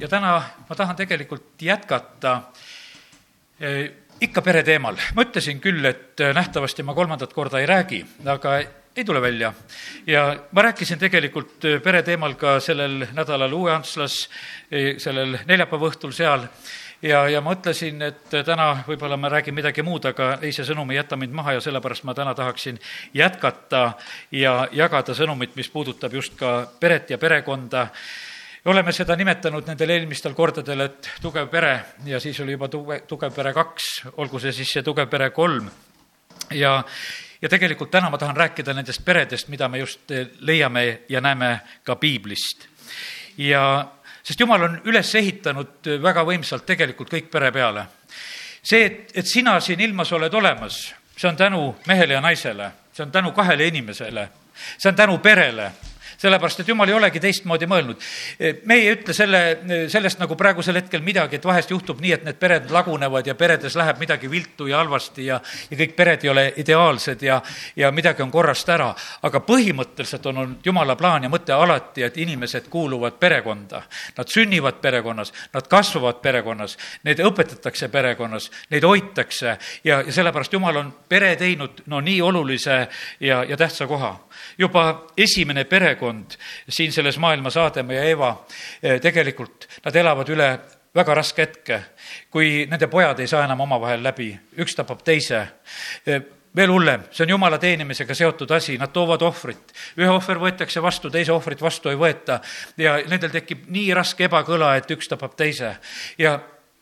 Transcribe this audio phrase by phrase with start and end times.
[0.00, 2.40] ja täna ma tahan tegelikult jätkata
[3.60, 4.96] eh, ikka pere teemal.
[5.14, 8.58] ma ütlesin küll, et eh, nähtavasti ma kolmandat korda ei räägi, aga
[8.96, 9.52] ei tule välja.
[10.06, 14.28] ja ma rääkisin tegelikult eh, pere teemal ka sellel nädalal Uue Antslas,
[14.98, 16.48] sellel neljapäeva õhtul seal
[17.02, 20.90] ja, ja ma mõtlesin, et täna võib-olla ma räägin midagi muud, aga ei, see sõnum
[20.92, 22.80] ei jäta mind maha ja sellepärast ma täna tahaksin
[23.14, 23.92] jätkata
[24.32, 27.88] ja jagada sõnumit, mis puudutab just ka peret ja perekonda
[28.64, 31.74] oleme seda nimetanud nendel eelmistel kordadel, et tugev pere
[32.08, 33.88] ja siis oli juba tuge, tugev pere kaks,
[34.20, 35.70] olgu see siis see tugev pere kolm.
[36.50, 36.82] ja,
[37.40, 41.96] ja tegelikult täna ma tahan rääkida nendest peredest, mida me just leiame ja näeme ka
[41.96, 42.68] piiblist.
[43.38, 43.86] ja
[44.22, 47.86] sest jumal on üles ehitanud väga võimsalt tegelikult kõik pere peale.
[48.62, 53.06] see, et, et sina siin ilmas oled olemas, see on tänu mehele ja naisele, see
[53.06, 54.28] on tänu kahele inimesele,
[54.76, 55.70] see on tänu perele
[56.20, 57.96] sellepärast et jumal ei olegi teistmoodi mõelnud.
[58.68, 59.40] meie ei ütle selle,
[59.92, 63.76] sellest nagu praegusel hetkel midagi, et vahest juhtub nii, et need pered lagunevad ja peredes
[63.76, 65.40] läheb midagi viltu ja halvasti ja,
[65.70, 67.40] ja kõik pered ei ole ideaalsed ja,
[67.76, 68.90] ja midagi on korrast ära.
[69.22, 73.82] aga põhimõtteliselt on olnud jumala plaan ja mõte alati, et inimesed kuuluvad perekonda.
[74.16, 80.76] Nad sünnivad perekonnas, nad kasvavad perekonnas, neid õpetatakse perekonnas, neid hoitakse ja, ja sellepärast jumal
[80.76, 82.88] on pere teinud no nii olulise
[83.20, 84.16] ja, ja tähtsa koha.
[84.58, 86.36] juba esimene perekond perekond
[86.68, 88.46] siin selles maailmas, Aadam ja Eeva,
[88.82, 90.58] eh, tegelikult nad elavad üle
[90.94, 91.80] väga raske hetke,
[92.30, 95.46] kui nende pojad ei saa enam omavahel läbi, üks tapab teise
[96.06, 96.20] eh,
[96.56, 99.72] veel hullem, see on jumala teenimisega seotud asi, nad toovad ohvrit.
[99.96, 102.40] ühe ohver võetakse vastu, teise ohvrit vastu ei võeta
[102.76, 105.76] ja nendel tekib nii raske ebakõla, et üks tapab teise.
[106.18, 106.40] ja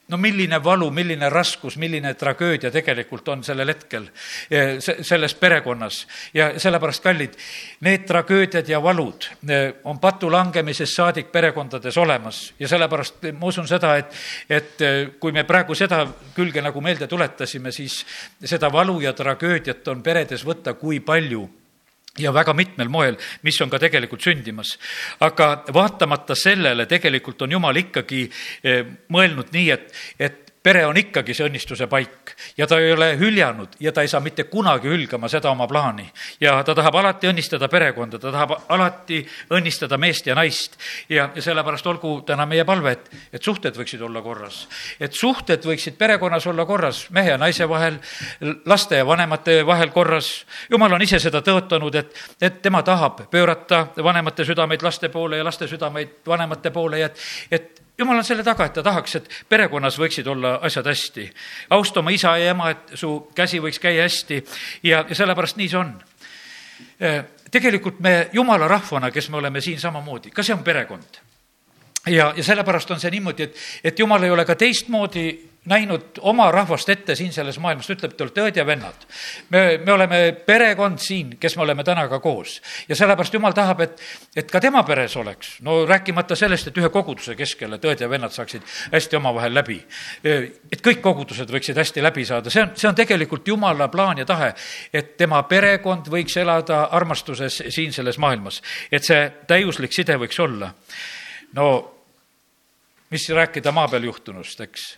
[0.08, 4.08] no milline valu, milline raskus, milline tragöödia tegelikult on sellel hetkel
[4.50, 6.06] eh, selles perekonnas.
[6.34, 7.36] ja sellepärast, kallid,
[7.84, 13.68] need tragöödiad ja valud eh, on patu langemisest saadik perekondades olemas ja sellepärast ma usun
[13.68, 14.16] seda, et,
[14.48, 18.00] et eh, kui me praegu seda külge nagu meelde tuletasime, siis
[18.44, 21.48] seda valu ja tragöödiat on peredes võtta kui palju
[22.18, 24.76] ja väga mitmel moel, mis on ka tegelikult sündimas.
[25.20, 28.28] aga vaatamata sellele tegelikult on Jumal ikkagi
[28.62, 33.12] eh, mõelnud nii, et, et pere on ikkagi see õnnistuse paik ja ta ei ole
[33.18, 36.08] hüljanud ja ta ei saa mitte kunagi hülgama seda oma plaani.
[36.40, 39.20] ja ta tahab alati õnnistada perekonda, ta tahab alati
[39.54, 40.78] õnnistada meest ja naist.
[41.08, 44.66] ja, ja sellepärast olgu täna meie palve, et, et suhted võiksid olla korras.
[45.00, 47.98] et suhted võiksid perekonnas olla korras, mehe ja naise vahel,
[48.66, 50.44] laste ja vanemate vahel korras.
[50.70, 55.44] jumal on ise seda tõotanud, et, et tema tahab pöörata vanemate südameid laste poole ja
[55.44, 57.20] laste südameid vanemate poole ja et,
[57.50, 61.30] et jumal on selle taga, et ta tahaks, et perekonnas võiksid olla asjad hästi.
[61.70, 64.42] austa oma isa ja ema, et su käsi võiks käia hästi
[64.82, 65.94] ja, ja sellepärast nii see on.
[67.02, 71.22] Äh, tegelikult me jumala rahvana, kes me oleme siin samamoodi, ka see on perekond
[72.06, 75.28] ja, ja sellepärast on see niimoodi, et, et jumal ei ole ka teistmoodi
[75.68, 79.06] näinud oma rahvast ette siin selles maailmas, ta ütleb, te olete õed ja vennad.
[79.50, 82.58] me, me oleme perekond siin, kes me oleme täna ka koos.
[82.88, 84.00] ja sellepärast jumal tahab, et,
[84.36, 88.10] et ka tema peres oleks, no rääkimata sellest, et ühe koguduse keskel, et õed ja
[88.10, 89.78] vennad saaksid hästi omavahel läbi.
[90.24, 94.28] et kõik kogudused võiksid hästi läbi saada, see on, see on tegelikult jumala plaan ja
[94.28, 94.54] tahe,
[94.92, 98.62] et tema perekond võiks elada armastuses siin selles maailmas.
[98.92, 100.72] et see täiuslik side võiks olla.
[101.52, 101.68] no
[103.10, 104.88] mis rääkida maa peal juhtunust, eks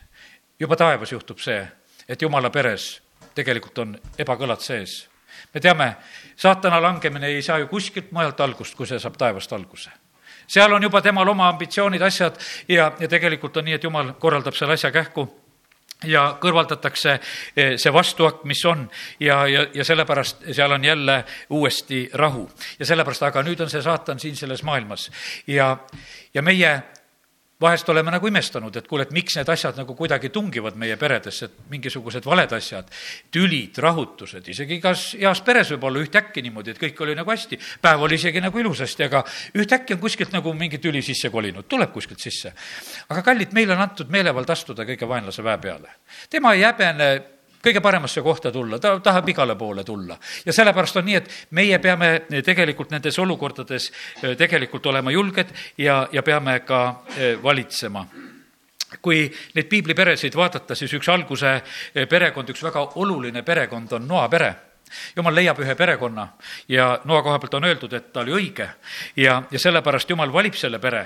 [0.60, 1.62] juba taevas juhtub see,
[2.08, 3.00] et jumala peres
[3.34, 5.08] tegelikult on ebakõlad sees.
[5.54, 5.94] me teame,
[6.36, 9.90] saatana langemine ei saa ju kuskilt mujalt algust, kui see saab taevast alguse
[10.50, 12.38] seal on juba temal oma ambitsioonid, asjad
[12.68, 15.28] ja, ja tegelikult on nii, et jumal korraldab selle asja kähku
[16.04, 18.86] ja kõrvaldatakse eh, see vastuakt, mis on
[19.20, 22.50] ja, ja, ja sellepärast seal on jälle uuesti rahu.
[22.78, 25.10] ja sellepärast, aga nüüd on see saatan siin selles maailmas
[25.46, 25.76] ja,
[26.34, 26.72] ja meie
[27.60, 31.48] vahest oleme nagu imestanud, et kuule, et miks need asjad nagu kuidagi tungivad meie peredesse,
[31.50, 32.88] et mingisugused valed asjad,
[33.32, 37.58] tülid, rahutused, isegi igas heas peres võib olla ühtäkki niimoodi, et kõik oli nagu hästi,
[37.82, 39.24] päev oli isegi nagu ilusasti, aga
[39.60, 42.54] ühtäkki on kuskilt nagu mingi tüli sisse kolinud, tuleb kuskilt sisse.
[43.08, 46.00] aga kallid, meile on antud meelevald astuda kõige vaenlase väe peale.
[46.30, 50.18] tema ei häbene kõige paremasse kohta tulla, ta tahab igale poole tulla.
[50.46, 52.10] ja sellepärast on nii, et meie peame
[52.44, 53.90] tegelikult nendes olukordades
[54.22, 56.82] eh, tegelikult olema julged ja, ja peame ka
[57.16, 58.06] eh, valitsema
[59.02, 64.28] kui neid piibliperesid vaadata, siis üks alguse eh, perekond, üks väga oluline perekond on Noa
[64.28, 64.54] pere
[65.16, 66.26] jumal leiab ühe perekonna
[66.68, 68.68] ja Noa koha pealt on öeldud, et ta oli õige
[69.16, 71.04] ja, ja sellepärast jumal valib selle pere.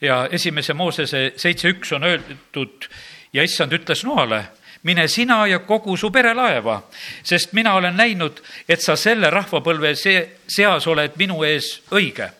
[0.00, 2.88] ja esimese Moosese seitse üks on öeldud
[3.32, 4.44] ja issand ütles Noale,
[4.82, 6.80] mine sina ja kogu su pere laeva,
[7.22, 12.30] sest mina olen näinud, et sa selle rahvapõlve see, seas oled minu ees õige.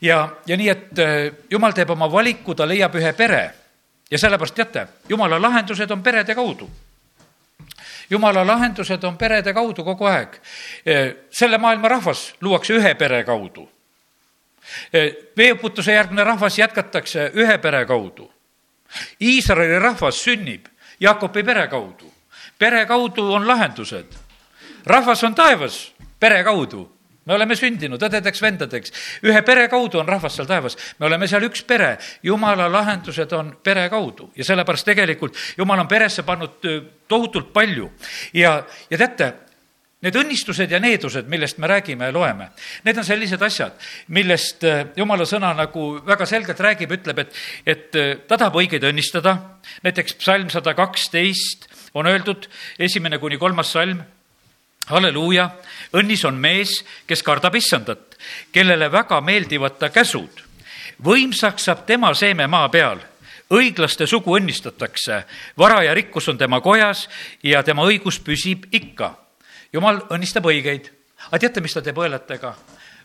[0.00, 1.04] ja, ja nii, et
[1.50, 3.44] jumal teeb oma valiku, ta leiab ühe pere
[4.10, 6.70] ja sellepärast teate, jumala lahendused on perede kaudu
[8.10, 10.36] jumala lahendused on perede kaudu kogu aeg.
[11.30, 13.68] selle maailma rahvas luuakse ühe pere kaudu.
[15.36, 18.30] veeuputuse järgne rahvas jätkatakse ühe pere kaudu.
[19.20, 20.66] Iisraeli rahvas sünnib
[21.00, 22.12] Jaakobi pere kaudu.
[22.58, 24.06] pere kaudu on lahendused.
[24.86, 26.94] rahvas on taevas pere kaudu
[27.24, 28.92] me oleme sündinud õdedeks-vendadeks,
[29.24, 33.54] ühe pere kaudu on rahvas seal taevas, me oleme seal üks pere, jumala lahendused on
[33.64, 36.68] pere kaudu ja sellepärast tegelikult jumal on peresse pannud
[37.08, 37.90] tohutult palju.
[38.36, 38.58] Ja,
[38.90, 39.32] ja teate,
[40.04, 42.50] need õnnistused ja needused, millest me räägime ja loeme,
[42.84, 43.76] need on sellised asjad,
[44.14, 44.66] millest
[44.96, 47.86] jumala sõna nagu väga selgelt räägib, ütleb, et, et
[48.28, 49.38] ta tahab õigeid õnnistada,
[49.86, 52.48] näiteks psalm sada kaksteist on öeldud,
[52.78, 54.02] esimene kuni kolmas salm
[54.90, 55.48] halleluuja,
[55.96, 58.18] õnnis on mees, kes kardab issandat,
[58.52, 60.42] kellele väga meeldivad ta käsud.
[61.04, 63.00] võimsaks saab tema seeme maa peal,
[63.50, 65.24] õiglaste sugu õnnistatakse,
[65.58, 67.08] vara ja rikkus on tema kojas
[67.42, 69.23] ja tema õigus püsib ikka.
[69.74, 70.90] Jumal õnnistab õigeid.
[71.30, 72.54] aga teate, mis ta teeb õelatega?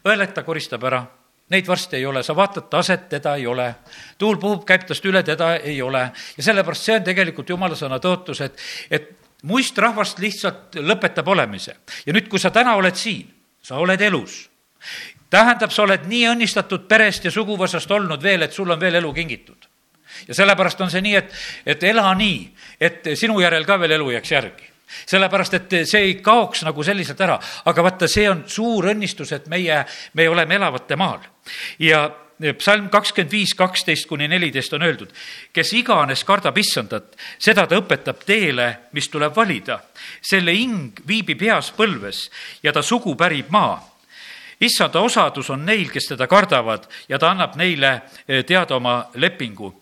[0.06, 1.06] õelet ta koristab ära
[1.50, 3.75] Neid varsti ei ole, sa vaatad taset, teda ei ole.
[4.18, 6.12] tuul puhub, käib tast üle, teda ei ole.
[6.38, 8.62] ja sellepärast see on tegelikult jumala sõna tõotus, et,
[8.92, 9.10] et
[9.44, 11.75] muistrahvast lihtsalt lõpetab olemise.
[12.06, 14.44] ja nüüd, kui sa täna oled siin, sa oled elus,
[15.30, 19.13] tähendab, sa oled nii õnnistatud perest ja suguvõsast olnud veel, et sul on veel elu
[19.13, 19.65] kingitud.
[20.27, 21.33] ja sellepärast on see nii, et,
[21.65, 22.44] et ela nii,
[22.80, 24.69] et sinu järel ka veel elu jääks järgi
[25.06, 29.47] sellepärast, et see ei kaoks nagu selliselt ära, aga vaata, see on suur õnnistus, et
[29.51, 29.83] meie,
[30.13, 31.21] me oleme elavate maal
[31.80, 32.07] ja
[32.57, 35.12] psalm kakskümmend viis, kaksteist kuni neliteist on öeldud,
[35.53, 39.80] kes iganes kardab issandat, seda ta õpetab teele, mis tuleb valida.
[40.21, 42.30] selle hing viibib heas põlves
[42.63, 43.83] ja ta sugu pärib maa.
[44.59, 49.74] issanda osadus on neil, kes teda kardavad ja ta annab neile eh, teada oma lepingu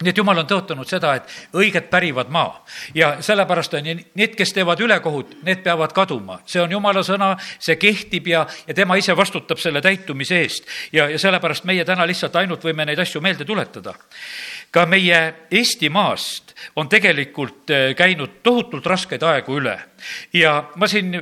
[0.00, 2.54] nii et jumal on tõotanud seda, et õiged pärivad maa
[2.96, 6.40] ja sellepärast on need, kes teevad ülekohut, need peavad kaduma.
[6.46, 10.68] see on jumala sõna, see kehtib ja, ja tema ise vastutab selle täitumise eest.
[10.92, 13.94] ja, ja sellepärast meie täna lihtsalt ainult võime neid asju meelde tuletada.
[14.70, 15.20] ka meie
[15.50, 19.76] Eestimaast on tegelikult eh, käinud tohutult raskeid aegu üle
[20.32, 21.18] ja ma siin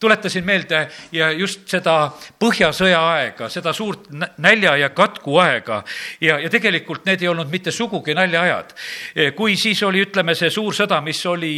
[0.00, 2.10] tuletasin meelde ja just seda
[2.40, 4.06] Põhjasõja aega, seda suurt
[4.40, 5.82] nälja ja katku aega
[6.20, 8.72] ja, ja tegelikult need ei olnud mitte sugugi naljaajad.
[9.36, 11.52] kui siis oli, ütleme, see suur sõda, mis oli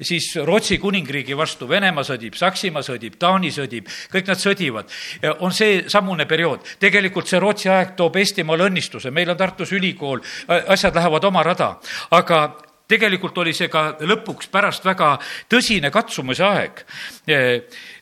[0.00, 4.94] siis Rootsi kuningriigi vastu, Venemaa sõdib, Saksimaa sõdib, Taani sõdib, kõik nad sõdivad,
[5.40, 6.62] on seesamune periood.
[6.78, 10.22] tegelikult see Rootsi aeg toob Eestimaale õnnistuse, meil on Tartus ülikool,
[10.68, 11.74] asjad lähevad oma rada,
[12.10, 15.12] aga tegelikult oli see ka lõpuks pärast väga
[15.50, 16.82] tõsine katsumise aeg.
[17.28, 17.38] E,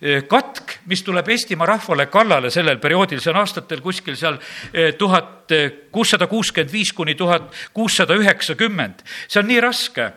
[0.01, 4.39] e, katk, mis tuleb Eestimaa rahvale kallale sellel perioodil, see on aastatel kuskil seal
[4.73, 5.57] e, tuhat
[5.95, 10.13] kuussada kuuskümmend viis kuni tuhat kuussada üheksakümmend, see on nii raske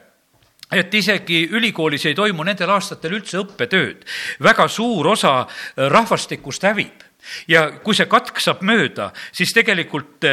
[0.70, 4.06] et isegi ülikoolis ei toimu nendel aastatel üldse õppetööd.
[4.42, 7.06] väga suur osa rahvastikust hävib
[7.50, 10.26] ja kui see katk saab mööda, siis tegelikult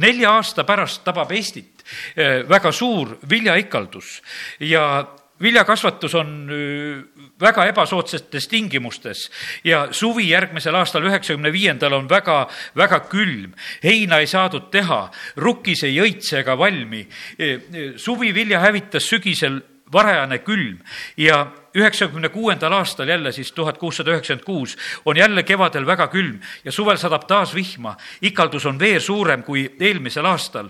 [0.00, 1.73] nelja aasta pärast tabab Eestit
[2.16, 4.22] Eh, väga suur viljaikaldus
[4.60, 5.04] ja
[5.42, 7.02] viljakasvatus on eh,
[7.40, 9.26] väga ebasoodsates tingimustes
[9.64, 12.46] ja suvi järgmisel aastal, üheksakümne viiendal on väga,
[12.76, 13.52] väga külm.
[13.84, 17.04] heina ei saadud teha, rukkis ei õitse ega valmi.
[17.38, 17.60] Eh,
[17.96, 19.60] suvivilja hävitas sügisel
[19.92, 20.78] varajane külm
[21.16, 26.38] ja üheksakümne kuuendal aastal jälle siis tuhat kuussada üheksakümmend kuus on jälle kevadel väga külm
[26.64, 27.96] ja suvel sadab taas vihma.
[28.22, 30.68] ikaldus on veel suurem kui eelmisel aastal.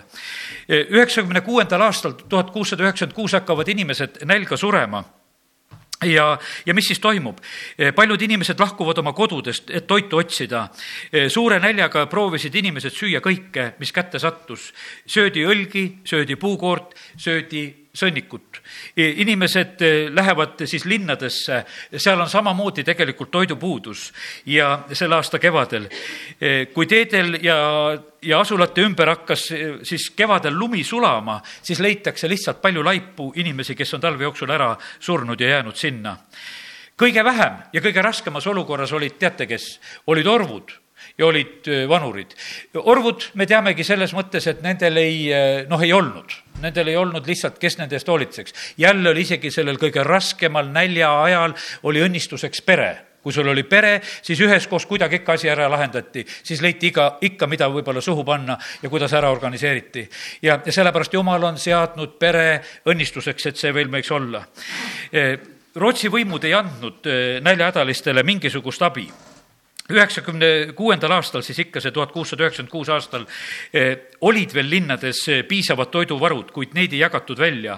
[0.69, 5.05] üheksakümne kuuendal aastal, tuhat kuussada üheksakümmend kuus hakkavad inimesed nälga surema
[6.05, 7.39] ja, ja mis siis toimub?
[7.95, 10.69] paljud inimesed lahkuvad oma kodudest, et toitu otsida.
[11.29, 14.73] suure näljaga proovisid inimesed süüa kõike, mis kätte sattus.
[15.07, 18.61] söödi õlgi, söödi puukoort, söödi sõnnikut.
[18.97, 21.65] inimesed eh, lähevad siis linnadesse,
[21.97, 24.13] seal on samamoodi tegelikult toidupuudus
[24.47, 25.89] ja selle aasta kevadel.
[26.41, 27.57] Eh, kui teedel ja,
[28.23, 29.49] ja asulate ümber hakkas
[29.83, 34.75] siis kevadel lumi sulama, siis leitakse lihtsalt palju laipu inimesi, kes on talve jooksul ära
[35.01, 36.17] surnud ja jäänud sinna.
[36.97, 40.84] kõige vähem ja kõige raskemas olukorras olid, teate kes, olid orvud
[41.19, 42.35] ja olid vanurid.
[42.75, 45.29] orvud, me teamegi selles mõttes, et nendel ei,
[45.69, 48.55] noh, ei olnud nendel ei olnud lihtsalt, kes nende eest hoolitseks.
[48.79, 52.93] jälle oli isegi sellel kõige raskemal nälja ajal oli õnnistuseks pere
[53.25, 57.49] kui sul oli pere, siis üheskoos kuidagi ikka asi ära lahendati, siis leiti iga, ikka,
[57.49, 60.05] mida võib-olla suhu panna ja kuidas ära organiseeriti.
[60.43, 64.45] ja, ja sellepärast Jumal on seadnud pere õnnistuseks, et see veel võiks olla.
[65.75, 67.09] Rootsi võimud ei andnud
[67.41, 69.09] näljahädalistele mingisugust abi
[69.93, 73.27] üheksakümne kuuendal aastal, siis ikka see tuhat kuussada üheksakümmend kuus aastal,
[73.73, 77.77] eh, olid veel linnades eh, piisavad toiduvarud, kuid neid ei jagatud välja.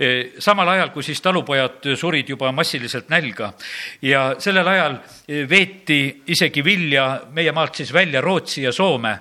[0.00, 3.52] Eh, samal ajal, kui siis talupojad surid juba massiliselt nälga
[4.02, 4.96] ja sellel ajal
[5.48, 7.06] veeti isegi vilja
[7.36, 9.18] meie maalt siis välja Rootsi ja Soome.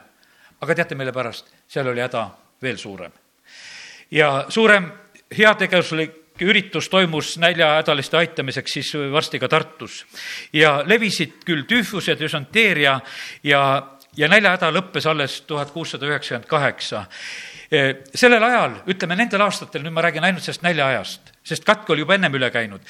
[0.62, 1.52] aga teate, mille pärast?
[1.68, 2.30] seal oli häda
[2.62, 3.12] veel suurem.
[4.12, 4.92] ja suurem
[5.38, 10.06] heategevuslik üritus toimus näljahädaliste aitamiseks siis varsti ka Tartus.
[10.54, 13.00] ja levisid küll tüüfused, düsenteeria
[13.44, 13.62] ja,
[14.18, 17.06] ja näljahäda lõppes alles tuhat kuussada üheksakümmend kaheksa
[18.16, 22.16] sellel ajal, ütleme nendel aastatel, nüüd ma räägin ainult sellest näljaajast, sest katk oli juba
[22.16, 22.82] ennem üle käinud.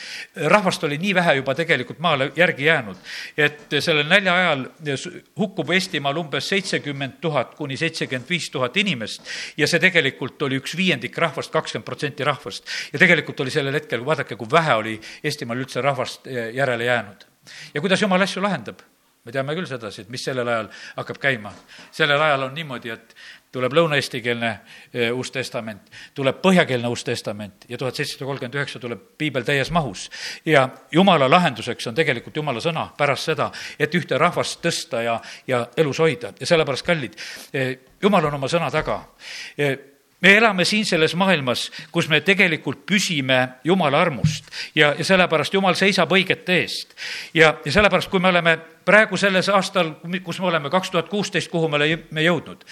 [0.52, 2.98] rahvast oli nii vähe juba tegelikult maale järgi jäänud,
[3.38, 4.66] et sellel nälja ajal
[5.40, 9.28] hukkub Eestimaal umbes seitsekümmend tuhat kuni seitsekümmend viis tuhat inimest
[9.58, 12.66] ja see tegelikult oli üks viiendik rahvast, kakskümmend protsenti rahvast.
[12.94, 17.28] ja tegelikult oli sellel hetkel, vaadake, kui vähe oli Eestimaal üldse rahvast järele jäänud.
[17.74, 18.82] ja kuidas jumal asju lahendab?
[19.24, 21.54] me teame küll sedasi, et mis sellel ajal hakkab käima.
[21.94, 23.16] sellel ajal on niimoodi, et
[23.52, 24.50] tuleb lõuna-eestikeelne
[24.94, 29.72] eh, Uus Testament, tuleb põhjakeelne Uus Testament ja tuhat seitsesada kolmkümmend üheksa tuleb piibel täies
[29.72, 30.10] mahus.
[30.46, 35.66] ja jumala lahenduseks on tegelikult jumala sõna pärast seda, et ühte rahvast tõsta ja, ja
[35.78, 37.16] elus hoida ja sellepärast, kallid,
[37.54, 39.02] eh, jumal on oma sõna taga
[39.58, 39.78] eh,
[40.22, 45.76] me elame siin selles maailmas, kus me tegelikult püsime Jumala armust ja, ja sellepärast Jumal
[45.76, 46.96] seisab õigete eest.
[47.34, 51.52] ja, ja sellepärast, kui me oleme praegu selles aastal, kus me oleme, kaks tuhat kuusteist,
[51.52, 52.64] kuhu me oleme jõudnud,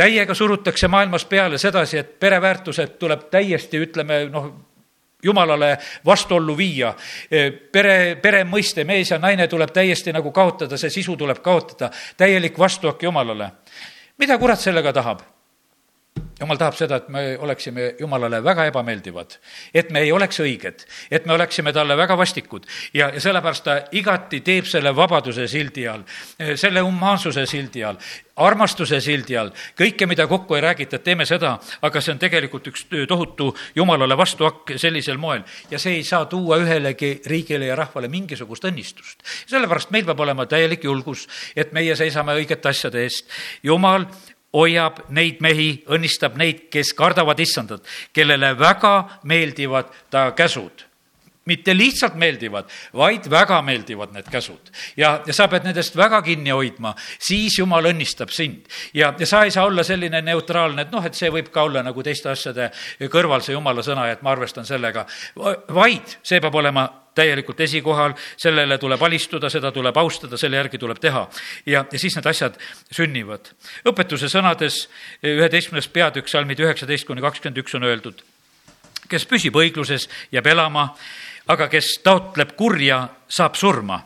[0.00, 4.50] täiega surutakse maailmas peale sedasi, et pereväärtused tuleb täiesti, ütleme, noh,
[5.22, 5.74] jumalale
[6.06, 6.94] vastuollu viia.
[7.72, 12.58] pere, pere mõiste, mees ja naine tuleb täiesti nagu kaotada, see sisu tuleb kaotada, täielik
[12.58, 13.50] vastuhakk Jumalale.
[14.18, 15.20] mida kurat sellega tahab?
[16.40, 19.36] Jumal tahab seda, et me oleksime Jumalale väga ebameeldivad,
[19.74, 23.76] et me ei oleks õiged, et me oleksime talle väga vastikud ja, ja sellepärast ta
[23.96, 26.04] igati teeb selle vabaduse sildi all,
[26.56, 28.00] selle humaansuse sildi all,
[28.40, 32.70] armastuse sildi all, kõike, mida kokku ei räägita, et teeme seda, aga see on tegelikult
[32.72, 38.08] üks tohutu Jumalale vastuhakk sellisel moel ja see ei saa tuua ühelegi riigile ja rahvale
[38.08, 39.24] mingisugust õnnistust.
[39.46, 43.28] sellepärast meil peab olema täielik julgus, et meie seisame õigete asjade eest.
[43.62, 44.06] Jumal
[44.54, 50.89] hoiab neid mehi, õnnistab neid, kes kardavad issandat, kellele väga meeldivad ta käsud
[51.50, 54.70] mitte lihtsalt meeldivad, vaid väga meeldivad need käsud.
[54.96, 58.70] ja, ja sa pead nendest väga kinni hoidma, siis jumal õnnistab sind.
[58.94, 61.84] ja, ja sa ei saa olla selline neutraalne, et noh, et see võib ka olla
[61.86, 62.70] nagu teiste asjade
[63.10, 65.06] kõrval, see jumala sõna ja et ma arvestan sellega,
[65.74, 71.00] vaid see peab olema täielikult esikohal, sellele tuleb alistuda, seda tuleb austada, selle järgi tuleb
[71.02, 71.26] teha.
[71.66, 72.58] ja, ja siis need asjad
[72.92, 73.52] sünnivad.
[73.88, 74.84] õpetuse sõnades
[75.26, 78.22] üheteistkümnes peatükk, salmid üheksateist kuni kakskümmend üks on öeldud,
[79.10, 80.94] kes püsib õigluses, jääb elama,
[81.50, 83.98] aga kes taotleb kurja, saab surma.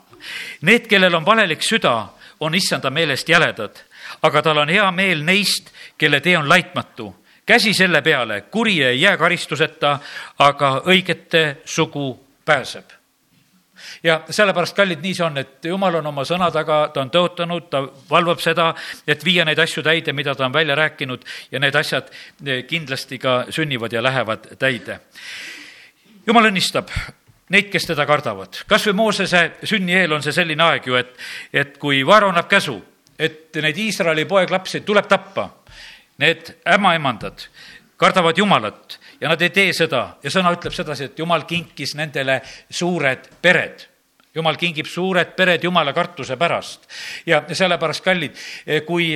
[0.65, 2.09] Need, kellel on valelik süda,
[2.41, 3.77] on issanda meelest jäledad,
[4.23, 7.13] aga tal on hea meel neist, kelle tee on laitmatu
[7.47, 9.99] käsi selle peale, kuri ei jää karistuseta,
[10.39, 12.93] aga õigete sugu pääseb
[14.03, 17.67] ja sellepärast, kallid, nii see on, et jumal on oma sõna taga, ta on tõotanud,
[17.71, 18.71] ta valvab seda,
[19.07, 22.09] et viia neid asju täide, mida ta on välja rääkinud ja need asjad
[22.47, 25.01] eh, kindlasti ka sünnivad ja lähevad täide.
[26.27, 26.93] jumal õnnistab
[27.51, 28.65] neid, kes teda kardavad.
[28.67, 31.15] kas või Moosese sünni eel on see selline aeg ju, et,
[31.53, 32.79] et kui Vaaro annab käsu,
[33.19, 35.51] et neid Iisraeli poeglapsi tuleb tappa,
[36.19, 37.49] need ämmaemandad
[37.97, 40.17] kardavad Jumalat ja nad ei tee seda.
[40.23, 43.87] Ja sõna ütleb sedasi, et jumal kinkis nendele suured pered.
[44.35, 46.89] Jumal kingib suured pered jumala kartuse pärast.
[47.27, 48.41] Ja sellepärast, kallid,
[48.87, 49.13] kui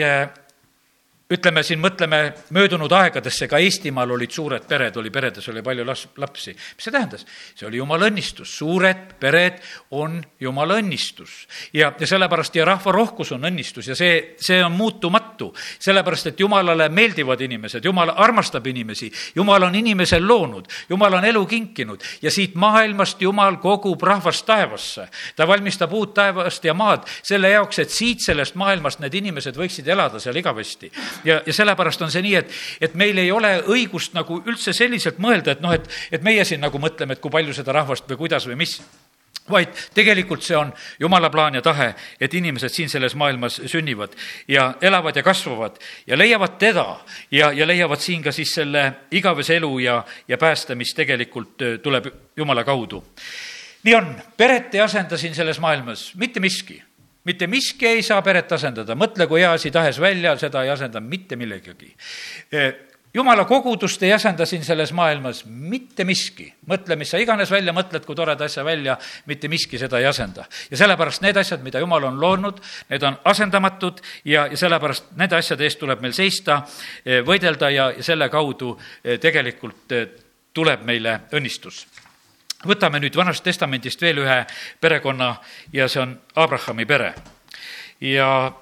[1.28, 2.20] ütleme siin, mõtleme
[2.56, 6.54] möödunud aegadesse, ka Eestimaal olid suured pered, oli peredes oli palju las-, lapsi.
[6.54, 7.26] mis see tähendas?
[7.54, 11.46] see oli jumala õnnistus, suured pered on jumala õnnistus.
[11.72, 15.27] ja, ja sellepärast ja rahva rohkus on õnnistus ja see, see on muutumatu.
[15.78, 21.44] Sellepärast, et jumalale meeldivad inimesed, jumal armastab inimesi, jumal on inimesel loonud, jumal on elu
[21.46, 25.08] kinkinud ja siit maailmast jumal kogub rahvast taevasse.
[25.36, 29.88] ta valmistab uut taevast ja maad selle jaoks, et siit sellest maailmast need inimesed võiksid
[29.88, 30.92] elada seal igavesti
[31.24, 35.18] ja, ja sellepärast on see nii, et, et meil ei ole õigust nagu üldse selliselt
[35.22, 38.24] mõelda, et noh, et, et meie siin nagu mõtleme, et kui palju seda rahvast või
[38.26, 38.78] kuidas või mis
[39.50, 44.14] vaid tegelikult see on jumala plaan ja tahe, et inimesed siin selles maailmas sünnivad
[44.48, 46.86] ja elavad ja kasvavad ja leiavad teda
[47.30, 51.78] ja, ja leiavad siin ka siis selle igavese elu ja, ja pääste, mis tegelikult äh,
[51.82, 53.04] tuleb jumala kaudu.
[53.82, 56.82] nii on, peret ei asenda siin selles maailmas mitte miski
[57.28, 61.00] mitte miski ei saa peret asendada, mõtle, kui hea asi tahes välja, seda ei asenda
[61.04, 61.90] mitte millegagi.
[63.14, 66.52] Jumala kogudust ei asenda siin selles maailmas mitte miski.
[66.68, 70.44] mõtle, mis sa iganes välja mõtled, kui toreda asja välja, mitte miski seda ei asenda.
[70.70, 75.36] ja sellepärast need asjad, mida jumal on loonud, need on asendamatud ja, ja sellepärast nende
[75.36, 76.62] asjade eest tuleb meil seista,
[77.04, 80.08] eh, võidelda ja, ja selle kaudu eh, tegelikult eh,
[80.52, 81.86] tuleb meile õnnistus.
[82.66, 84.44] võtame nüüd Vanast Testamendist veel ühe
[84.80, 85.36] perekonna
[85.72, 87.14] ja see on Abrahami pere.
[88.00, 88.52] ja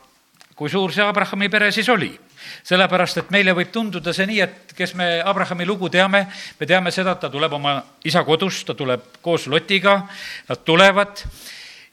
[0.55, 2.26] kui suur see Abrahami pere siis oli?
[2.67, 6.27] Sellepärast, et meile võib tunduda see nii, et kes me Abrahami lugu teame,
[6.61, 10.01] me teame seda, et ta tuleb oma isa kodust, ta tuleb koos Lotiga,
[10.49, 11.25] nad tulevad.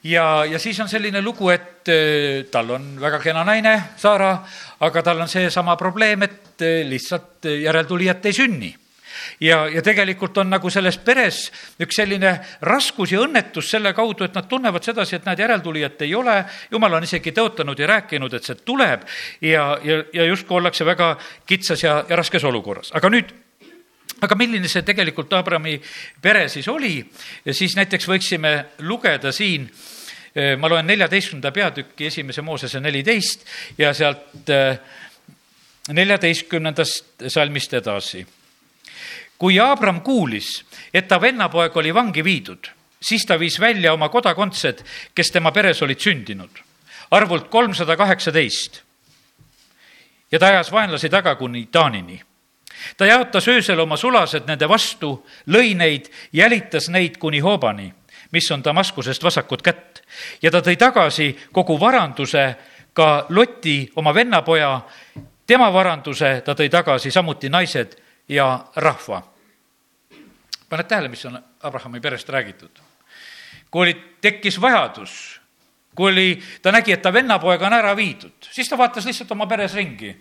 [0.04, 4.36] Ja, ja siis on selline lugu, et äh, tal on väga kena naine, Saara,
[4.84, 8.74] aga tal on seesama probleem, et äh, lihtsalt järeltulijat ei sünni
[9.40, 11.46] ja, ja tegelikult on nagu selles peres
[11.80, 16.14] üks selline raskus ja õnnetus selle kaudu, et nad tunnevad sedasi, et näed, järeltulijat ei
[16.14, 16.36] ole,
[16.70, 19.06] jumal on isegi tõotanud ja rääkinud, et see tuleb.
[19.40, 21.14] Ja, ja, ja justkui ollakse väga
[21.46, 22.92] kitsas ja, ja raskes olukorras.
[22.94, 23.32] aga nüüd
[24.24, 25.74] aga milline see tegelikult Abrami
[26.22, 26.98] pere siis oli,
[27.52, 28.52] siis näiteks võiksime
[28.86, 29.66] lugeda siin
[30.34, 33.44] eh, ma loen neljateistkümnenda peatüki esimese Moosese neliteist
[33.78, 34.78] ja sealt eh,
[35.92, 38.24] neljateistkümnendast salmist edasi
[39.38, 40.64] kui Abram kuulis,
[40.94, 42.68] et ta vennapoeg oli vangi viidud,
[43.02, 46.60] siis ta viis välja oma kodakondsed, kes tema peres olid sündinud,
[47.10, 48.82] arvult kolmsada kaheksateist.
[50.32, 52.22] ja ta ajas vaenlasi taga kuni Taanini.
[52.96, 57.92] ta jaotas öösel oma sulased nende vastu, lõi neid, jälitas neid kuni Hoobani,
[58.30, 60.02] mis on Damaskusest vasakut kätt
[60.42, 62.54] ja ta tõi tagasi kogu varanduse,
[62.92, 64.80] ka Loti, oma vennapoja,
[65.46, 69.22] tema varanduse ta tõi tagasi, samuti naised ja rahva.
[70.68, 72.80] paned tähele, mis on Abrahami perest räägitud?
[73.70, 75.40] kui oli, tekkis vajadus,
[75.94, 79.46] kui oli, ta nägi, et ta vennapoeg on ära viidud, siis ta vaatas lihtsalt oma
[79.46, 80.16] peres ringi.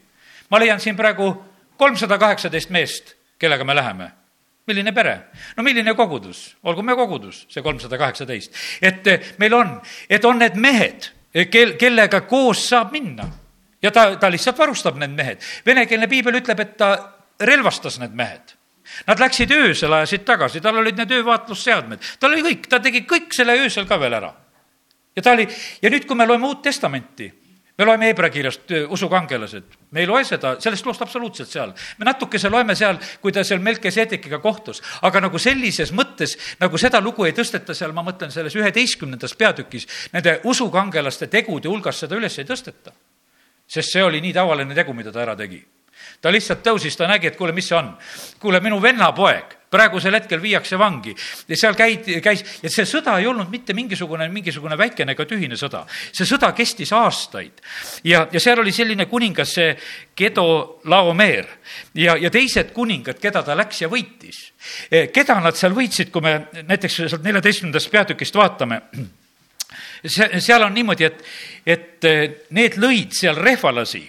[0.49, 1.45] ma leian siin praegu
[1.77, 4.11] kolmsada kaheksateist meest, kellega me läheme
[4.67, 5.17] milline pere?
[5.57, 6.55] no milline kogudus?
[6.63, 8.53] olgu me kogudus, see kolmsada kaheksateist.
[8.81, 9.75] et meil on,
[10.09, 11.09] et on need mehed,
[11.51, 13.27] kel, kellega koos saab minna.
[13.81, 15.43] ja ta, ta lihtsalt varustab need mehed.
[15.65, 16.93] venekeelne piibel ütleb, et ta
[17.45, 18.55] relvastas need mehed.
[19.07, 23.31] Nad läksid öösel, ajasid tagasi, tal olid need öövaatlusseadmed, tal oli kõik, ta tegi kõik
[23.35, 24.33] selle öösel ka veel ära.
[25.15, 25.47] ja ta oli,
[25.81, 27.29] ja nüüd, kui me loeme Uut Testamenti,
[27.77, 31.73] me loeme Hebra kirjast usukangelased, me ei loe seda, sellest loost absoluutselt seal.
[31.97, 37.01] me natukese loeme seal, kui ta seal Melkesedekiga kohtus, aga nagu sellises mõttes, nagu seda
[37.01, 42.37] lugu ei tõsteta seal, ma mõtlen selles üheteistkümnendas peatükis, nende usukangelaste tegude hulgas seda üles
[42.37, 42.91] ei tõsteta.
[43.67, 45.63] sest see oli nii tavaline tegu, mida ta ära tegi
[46.21, 47.93] ta lihtsalt tõusis, ta nägi, et kuule, mis see on.
[48.39, 51.13] kuule, minu vennapoeg praegusel hetkel viiakse vangi
[51.49, 55.57] ja seal käid, käis, ja see sõda ei olnud mitte mingisugune, mingisugune väikene ega tühine
[55.59, 55.83] sõda.
[56.11, 57.63] see sõda kestis aastaid
[58.05, 59.73] ja, ja seal oli selline kuningas, see
[60.17, 60.45] Gedo
[60.89, 61.49] Laomeer
[61.97, 64.43] ja, ja teised kuningad, keda ta läks ja võitis.
[64.91, 68.81] E, keda nad seal võitsid, kui me näiteks sealt neljateistkümnendast peatükist vaatame
[70.05, 71.23] see, seal on niimoodi, et,
[71.65, 72.17] et e,
[72.53, 74.05] need lõid seal rehvalasi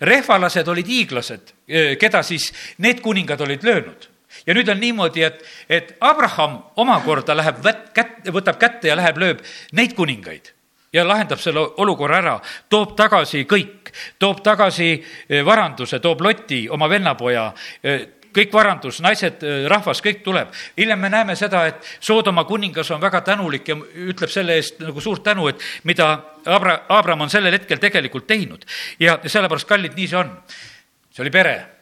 [0.00, 1.52] rehvalased olid hiiglased,
[2.00, 4.08] keda siis need kuningad olid löönud.
[4.46, 9.18] Ja nüüd on niimoodi, et, et Abraham omakorda läheb vät-, kät-, võtab kätte ja läheb,
[9.18, 9.42] lööb
[9.76, 10.52] neid kuningaid
[10.92, 12.36] ja lahendab selle olukorra ära,
[12.70, 14.92] toob tagasi kõik, toob tagasi
[15.46, 17.44] varanduse, toob Loti, oma vennapoja,
[18.34, 20.52] kõik varandus, naised, rahvas, kõik tuleb.
[20.76, 25.00] hiljem me näeme seda, et Soodoma kuningas on väga tänulik ja ütleb selle eest nagu
[25.00, 26.12] suurt tänu, et mida
[26.46, 28.64] Abra-, Abram on sellel hetkel tegelikult teinud.
[29.00, 30.32] ja sellepärast, kallid, nii see on.
[31.10, 31.80] see oli pere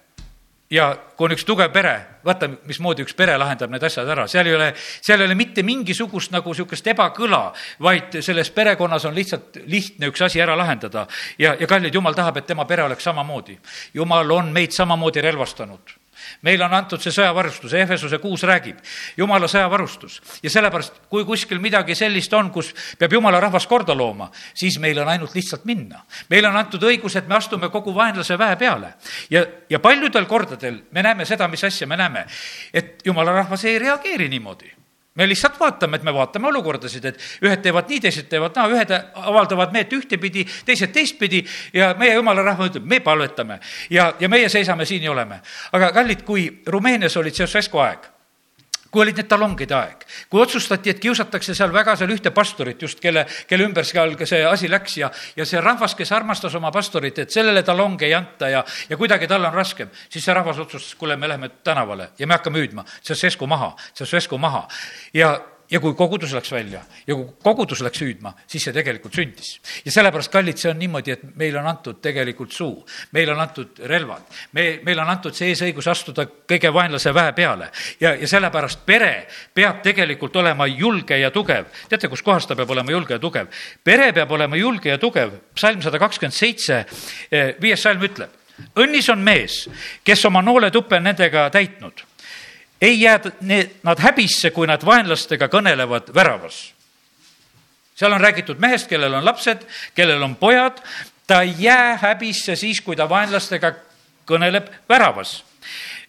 [0.71, 4.49] ja kui on üks tugev pere, vaata, mismoodi üks pere lahendab need asjad ära, seal
[4.49, 7.41] ei ole, seal ei ole mitte mingisugust nagu niisugust ebakõla,
[7.85, 11.07] vaid selles perekonnas on lihtsalt lihtne üks asi ära lahendada.
[11.39, 13.59] ja, ja kallid, jumal tahab, et tema pere oleks samamoodi.
[13.95, 15.97] jumal on meid samamoodi relvastanud
[16.43, 18.79] meile on antud see sõjavarustus, Ehesuse kuus räägib,
[19.17, 20.21] jumala sõjavarustus.
[20.43, 24.99] ja sellepärast, kui kuskil midagi sellist on, kus peab jumala rahvas korda looma, siis meil
[24.99, 26.05] on ainult lihtsalt minna.
[26.31, 28.95] meile on antud õigus, et me astume kogu vaenlase väe peale.
[29.31, 32.27] ja, ja paljudel kordadel me näeme seda, mis asja me näeme,
[32.73, 34.78] et jumala rahvas ei reageeri niimoodi
[35.19, 38.93] me lihtsalt vaatame, et me vaatame olukordasid, et ühed teevad nii, teised teevad naa, ühed
[38.95, 41.43] avaldavad meelt ühtepidi, teised teistpidi
[41.75, 43.59] ja meie jumala rahva ütleb, me palvetame
[43.91, 45.41] ja, ja meie seisame siin ja oleme.
[45.73, 48.18] aga kallid, kui Rumeenias olid Ceausescu aeg
[48.91, 53.01] kui olid need talongide aeg, kui otsustati, et kiusatakse seal väga seal ühte pastorit just,
[53.01, 57.19] kelle, kelle ümber seal see asi läks ja, ja see rahvas, kes armastas oma pastorit,
[57.19, 60.95] et sellele talonge ei anta ja, ja kuidagi tal on raskem, siis see rahvas otsustas,
[60.99, 64.67] kuule, me läheme tänavale ja me hakkame hüüdma, Ceausescu maha, Ceausescu maha.
[65.15, 65.37] ja
[65.71, 69.59] ja kui kogudus läks välja ja kui kogudus läks hüüdma, siis see tegelikult sündis.
[69.85, 73.83] ja sellepärast, kallid, see on niimoodi, et meil on antud tegelikult suu, meil on antud
[73.91, 74.25] relvad,
[74.57, 79.13] me, meil on antud see eesõigus astuda kõige vaenlase väe peale ja, ja sellepärast pere
[79.55, 81.69] peab tegelikult olema julge ja tugev.
[81.89, 83.53] teate, kus kohas ta peab olema julge ja tugev?
[83.85, 85.37] pere peab olema julge ja tugev.
[85.55, 86.85] psalm sada kakskümmend seitse,
[87.31, 88.33] eh, viies salm ütleb,
[88.79, 89.67] õnnis on mees,
[90.05, 92.08] kes oma nooletuppe on nendega täitnud
[92.81, 96.75] ei jää need, nad häbisse, kui nad vaenlastega kõnelevad väravas.
[97.95, 100.79] seal on räägitud mehest, kellel on lapsed, kellel on pojad,
[101.27, 103.73] ta ei jää häbisse siis, kui ta vaenlastega
[104.27, 105.45] kõneleb väravas.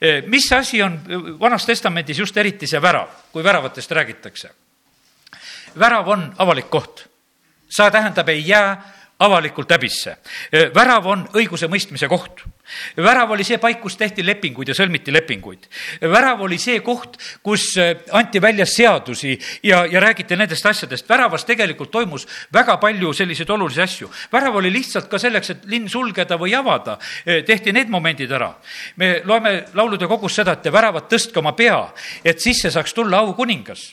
[0.02, 1.00] E, mis asi on
[1.40, 4.50] Vanas Testamendis just eriti see värav, kui väravatest räägitakse?
[5.80, 7.06] värav on avalik koht.
[7.70, 10.18] sa, tähendab, ei jää avalikult häbisse.
[10.76, 12.44] värav on õigusemõistmise koht.
[12.98, 15.68] Värav oli see paik, kus tehti lepinguid ja sõlmiti lepinguid.
[16.02, 17.76] värav oli see koht, kus
[18.12, 21.10] anti välja seadusi ja, ja räägiti nendest asjadest.
[21.10, 24.12] väravas tegelikult toimus väga palju selliseid olulisi asju.
[24.32, 28.54] värav oli lihtsalt ka selleks, et linn sulgeda või avada, tehti need momendid ära.
[28.96, 31.82] me loeme laulude kogus seda, et väravat tõstke oma pea,
[32.24, 33.90] et sisse saaks tulla aukuningas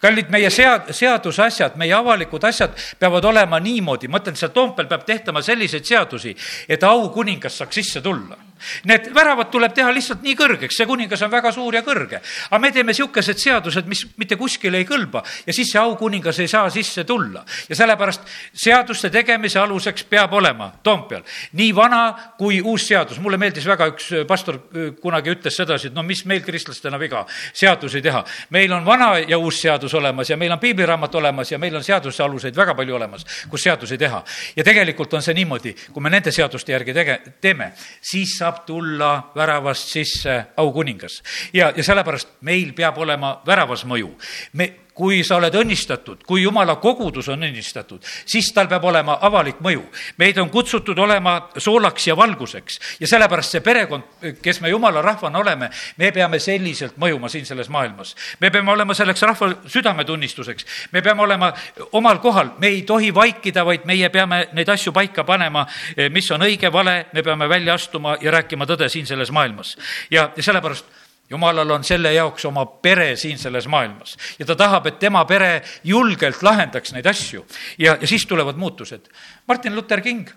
[0.00, 5.04] kallid, meie sead-, seadusasjad, meie avalikud asjad peavad olema niimoodi, ma ütlen, seal Toompeal peab
[5.08, 6.34] tehtama selliseid seadusi,
[6.68, 8.45] et aukuningas saaks sisse tulla nulla.
[8.84, 12.20] Need väravad tuleb teha lihtsalt nii kõrgeks, see kuningas on väga suur ja kõrge.
[12.50, 16.48] aga me teeme niisugused seadused, mis mitte kuskile ei kõlba ja siis see aukuningas ei
[16.48, 17.44] saa sisse tulla.
[17.68, 18.22] ja sellepärast
[18.54, 22.02] seaduste tegemise aluseks peab olema Toompeal nii vana
[22.38, 23.18] kui uus seadus.
[23.20, 27.26] mulle meeldis väga, üks pastor äh, kunagi ütles sedasi, et no mis meil kristlastena viga,
[27.52, 28.24] seadusi teha.
[28.50, 31.84] meil on vana ja uus seadus olemas ja meil on piibliraamat olemas ja meil on
[31.84, 34.24] seaduse aluseid väga palju olemas, kus seadusi teha.
[34.56, 39.32] ja tegelikult on see niimoodi, kui me nende seaduste järgi tege-, teeme, siis saab tulla
[39.34, 41.22] väravast sisse aukuningas.
[41.52, 44.12] ja, ja sellepärast meil peab olema väravas mõju.
[44.52, 49.60] me, kui sa oled õnnistatud, kui jumala kogudus on õnnistatud, siis tal peab olema avalik
[49.60, 49.82] mõju.
[50.16, 54.08] meid on kutsutud olema soolaks ja valguseks ja sellepärast see perekond,
[54.42, 58.14] kes me jumala rahvana oleme, me peame selliselt mõjuma siin selles maailmas.
[58.40, 61.52] me peame olema selleks rahva südametunnistuseks, me peame olema
[61.92, 65.66] omal kohal, me ei tohi vaikida, vaid meie peame neid asju paika panema,
[66.10, 69.76] mis on õige, vale, me peame välja astuma ja rääkima tõde siin selles maailmas.
[70.10, 70.95] ja, ja sellepärast
[71.30, 75.62] jumalal on selle jaoks oma pere siin selles maailmas ja ta tahab, et tema pere
[75.84, 77.46] julgelt lahendaks neid asju
[77.78, 79.08] ja, ja siis tulevad muutused.
[79.48, 80.28] Martin Luther King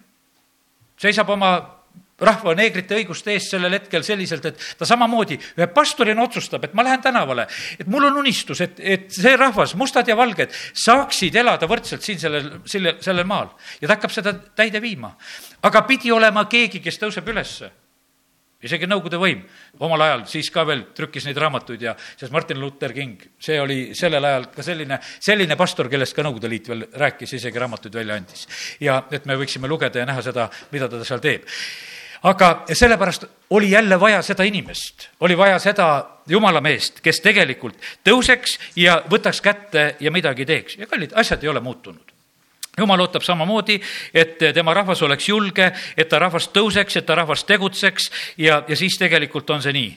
[0.99, 1.79] seisab oma
[2.19, 6.83] rahva neegrite õiguste eest sellel hetkel selliselt, et ta samamoodi ühe pastorina otsustab, et ma
[6.83, 7.45] lähen tänavale,
[7.79, 10.51] et mul on unistus, et, et see rahvas, mustad ja valged,
[10.83, 13.53] saaksid elada võrdselt siin sellel, sellel, sellel maal.
[13.79, 15.13] ja ta hakkab seda täide viima.
[15.63, 17.71] aga pidi olema keegi, kes tõuseb ülesse
[18.65, 19.43] isegi Nõukogude võim
[19.85, 23.79] omal ajal siis ka veel trükkis neid raamatuid ja sest Martin Luther King, see oli
[23.97, 28.19] sellel ajal ka selline, selline pastor, kellest ka Nõukogude Liit veel rääkis, isegi raamatuid välja
[28.19, 28.47] andis.
[28.83, 31.47] ja et me võiksime lugeda ja näha seda, mida ta seal teeb.
[32.23, 35.89] aga sellepärast oli jälle vaja seda inimest, oli vaja seda
[36.27, 41.49] jumala meest, kes tegelikult tõuseks ja võtaks kätte ja midagi teeks ja kallid, asjad ei
[41.49, 42.08] ole muutunud
[42.77, 43.79] jumal ootab samamoodi,
[44.13, 48.75] et tema rahvas oleks julge, et ta rahvas tõuseks, et ta rahvas tegutseks ja, ja
[48.75, 49.91] siis tegelikult on see nii.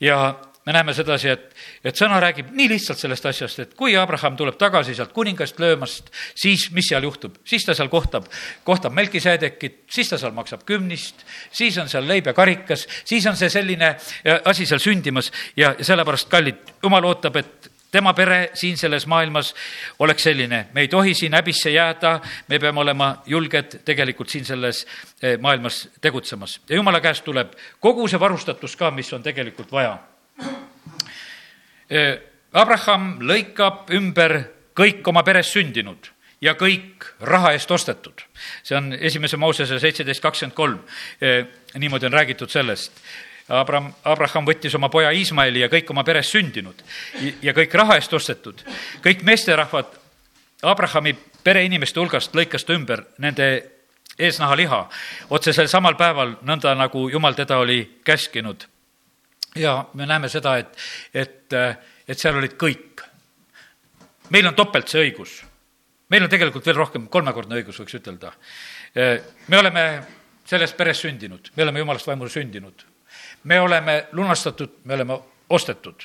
[0.00, 0.20] ja
[0.66, 1.54] me näeme sedasi, et,
[1.84, 6.10] et sõna räägib nii lihtsalt sellest asjast, et kui Abraham tuleb tagasi sealt kuningast löömast,
[6.36, 7.40] siis mis seal juhtub?
[7.44, 8.28] siis ta seal kohtab,
[8.64, 13.40] kohtab Melkisedekit, siis ta seal maksab kümnist, siis on seal leib ja karikas, siis on
[13.40, 18.50] see selline äh, asi seal sündimas ja, ja sellepärast, kallid, jumal ootab, et tema pere
[18.54, 19.54] siin selles maailmas
[19.98, 24.86] oleks selline, me ei tohi siin häbisse jääda, me peame olema julged tegelikult siin selles
[25.22, 29.98] eh, maailmas tegutsemas ja jumala käest tuleb kogu see varustatus ka, mis on tegelikult vaja.
[31.90, 32.14] Eh,
[32.52, 34.40] Abraham lõikab ümber
[34.78, 38.22] kõik oma peres sündinud ja kõik raha eest ostetud.
[38.62, 40.78] see on esimese Moosese seitseteist kakskümmend kolm.
[41.20, 42.92] Eh, niimoodi on räägitud sellest
[43.50, 46.82] Abram, Abraham võttis oma poja Iismaeli ja kõik oma peres sündinud
[47.42, 48.62] ja kõik raha eest ostetud.
[49.02, 49.96] kõik meesterahvad
[50.62, 53.48] Abrahami pereinimeste hulgast lõikas ta ümber nende
[54.18, 54.80] eesnahaliha
[55.30, 58.66] otse sel samal päeval, nõnda nagu jumal teda oli käskinud.
[59.54, 60.76] ja me näeme seda, et,
[61.14, 61.52] et,
[62.08, 63.02] et seal olid kõik.
[64.30, 65.42] meil on topelt see õigus.
[66.08, 68.32] meil on tegelikult veel rohkem, kolmekordne õigus, võiks ütelda.
[69.48, 70.02] me oleme
[70.44, 72.89] selles peres sündinud, me oleme jumalast vaimul sündinud
[73.44, 76.02] me oleme lunastatud, me oleme ostetud.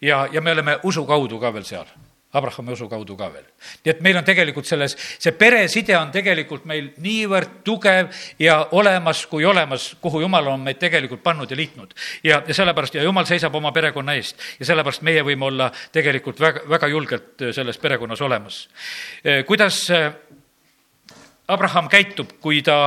[0.00, 1.86] ja, ja me oleme usu kaudu ka veel seal.
[2.32, 3.44] Abrahami usu kaudu ka veel.
[3.84, 8.08] nii et meil on tegelikult selles, see pereside on tegelikult meil niivõrd tugev
[8.40, 11.94] ja olemas kui olemas, kuhu jumal on meid tegelikult pannud ja liitnud.
[12.24, 16.40] ja, ja sellepärast, ja jumal seisab oma perekonna eest ja sellepärast meie võime olla tegelikult
[16.40, 18.68] väga, väga julgelt selles perekonnas olemas.
[19.46, 19.84] kuidas
[21.48, 22.78] Abraham käitub, kui ta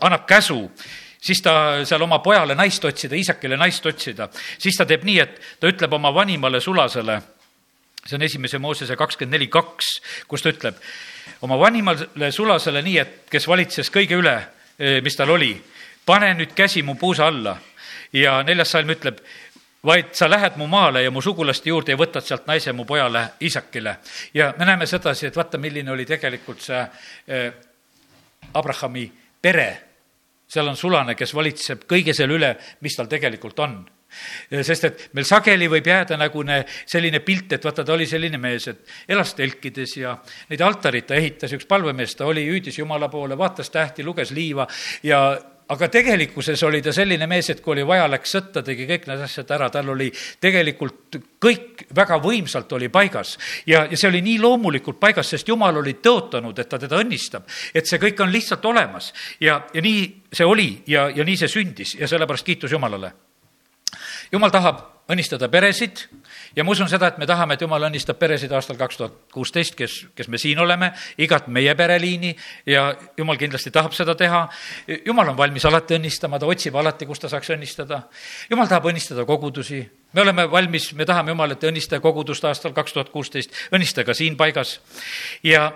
[0.00, 0.68] annab käsu
[1.24, 1.54] siis ta
[1.88, 5.92] seal oma pojale naist otsida, isakile naist otsida, siis ta teeb nii, et ta ütleb
[5.96, 7.20] oma vanimale sulasele
[8.06, 9.86] see on esimese Moosese kakskümmend neli kaks,
[10.28, 10.80] kus ta ütleb
[11.46, 14.34] oma vanimale sulasele nii, et kes valitses kõige üle,
[14.78, 15.54] eh, mis tal oli,
[16.06, 17.56] pane nüüd käsi mu puusa alla.
[18.14, 19.16] ja neljas salm ütleb,
[19.84, 23.28] vaid sa lähed mu maale ja mu sugulaste juurde ja võtad sealt naise mu pojale
[23.42, 23.96] Iisakile.
[24.34, 26.86] ja me näeme sedasi, et vaata, milline oli tegelikult see
[27.26, 27.52] eh,
[28.54, 29.93] Abrahami pere.
[30.54, 33.78] Seal on sulane, kes valitseb kõige selle üle, mis tal tegelikult on.
[34.62, 38.38] Sest et meil sageli võib jääda nagu ne, selline pilt, et vaata, ta oli selline
[38.38, 40.14] mees, et elas telkides ja
[40.52, 44.68] neid altarid ta ehitas, üks palvemees ta oli, hüüdis Jumala poole, vaatas tähti, luges liiva
[45.02, 45.24] ja
[45.68, 49.24] aga tegelikkuses oli ta selline mees, et kui oli vaja, läks sõtta, tegi kõik need
[49.24, 53.38] asjad ära, tal oli tegelikult kõik väga võimsalt oli paigas.
[53.66, 57.48] ja, ja see oli nii loomulikult paigas, sest jumal oli tõotanud, et ta teda õnnistab.
[57.74, 61.48] et see kõik on lihtsalt olemas ja, ja nii see oli ja, ja nii see
[61.48, 63.12] sündis ja sellepärast kiitus Jumalale
[64.32, 66.06] jumal tahab õnnistada peresid
[66.56, 69.74] ja ma usun seda, et me tahame, et jumal õnnistab peresid aastal kaks tuhat kuusteist,
[69.76, 70.90] kes, kes me siin oleme,
[71.20, 72.32] igat meie pereliini
[72.70, 72.86] ja
[73.18, 74.46] jumal kindlasti tahab seda teha.
[75.04, 78.02] jumal on valmis alati õnnistama, ta otsib alati, kus ta saaks õnnistada.
[78.50, 82.92] jumal tahab õnnistada kogudusi, me oleme valmis, me tahame Jumal, et õnnista kogudust aastal kaks
[82.92, 84.80] tuhat kuusteist, õnnista ka siin paigas.
[85.42, 85.72] ja,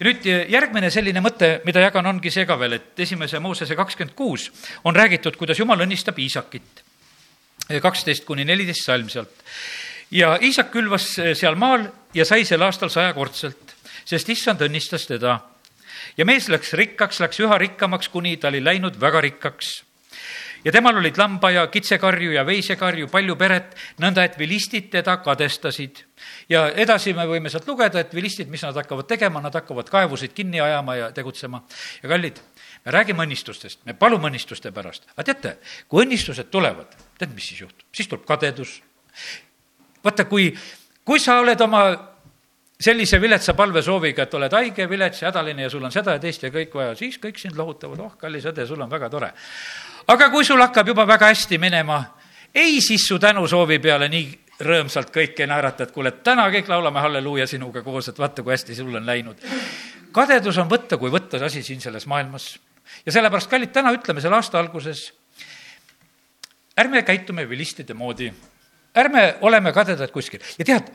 [0.00, 4.16] ja nüüd järgmine selline mõte, mida jagan, ongi see ka veel, et esimese Moosese kakskümmend
[4.18, 4.50] kuus
[4.84, 6.81] on räägitud, kuidas Jumal õnnistab Iisakit
[7.82, 9.44] kaksteist kuni neliteist salm sealt.
[10.10, 15.40] ja Iisak külvas seal maal ja sai sel aastal sajakordselt, sest issand õnnistas teda.
[16.16, 19.82] ja mees läks rikkaks, läks üha rikkamaks, kuni ta oli läinud väga rikkaks
[20.64, 26.04] ja temal olid lamba ja kitsekarju ja veisekarju, palju peret, nõnda et vilistid teda kadestasid.
[26.48, 30.32] ja edasi me võime sealt lugeda, et vilistid, mis nad hakkavad tegema, nad hakkavad kaevusid
[30.32, 31.62] kinni ajama ja tegutsema.
[32.02, 32.38] ja kallid,
[32.84, 35.56] me räägime õnnistustest, me palume õnnistuste pärast, aga teate,
[35.88, 37.86] kui õnnistused tulevad, tead, mis siis juhtub?
[37.94, 38.80] siis tuleb kadedus.
[40.04, 40.50] vaata, kui,
[41.04, 41.84] kui sa oled oma
[42.82, 46.50] sellise viletsa palvesooviga, et oled haige, vilets hädaline ja sul on seda ja teist ja
[46.50, 49.30] kõik vaja, siis kõik sind lohutavad, oh, kallis õde, sul on väga tore.
[50.08, 52.02] aga kui sul hakkab juba väga hästi minema,
[52.54, 54.26] ei siis su tänusoovi peale nii
[54.62, 58.74] rõõmsalt kõike naerata, et kuule, täna kõik laulame halleluuja sinuga koos, et vaata, kui hästi
[58.74, 59.38] sul on läinud.
[60.12, 62.58] kadedus on võtta kui võtta asi siin selles maailmas.
[63.06, 65.12] ja sellepärast, kallid, täna ütleme selle aasta alguses
[66.82, 68.32] ärme käitume vilistide moodi,
[68.98, 70.42] ärme oleme kadedad kuskil.
[70.58, 70.90] Ja tead,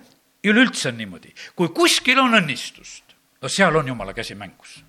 [0.47, 4.81] üleüldse on niimoodi, kui kuskil on õnnistust, no seal on jumala käsi mängus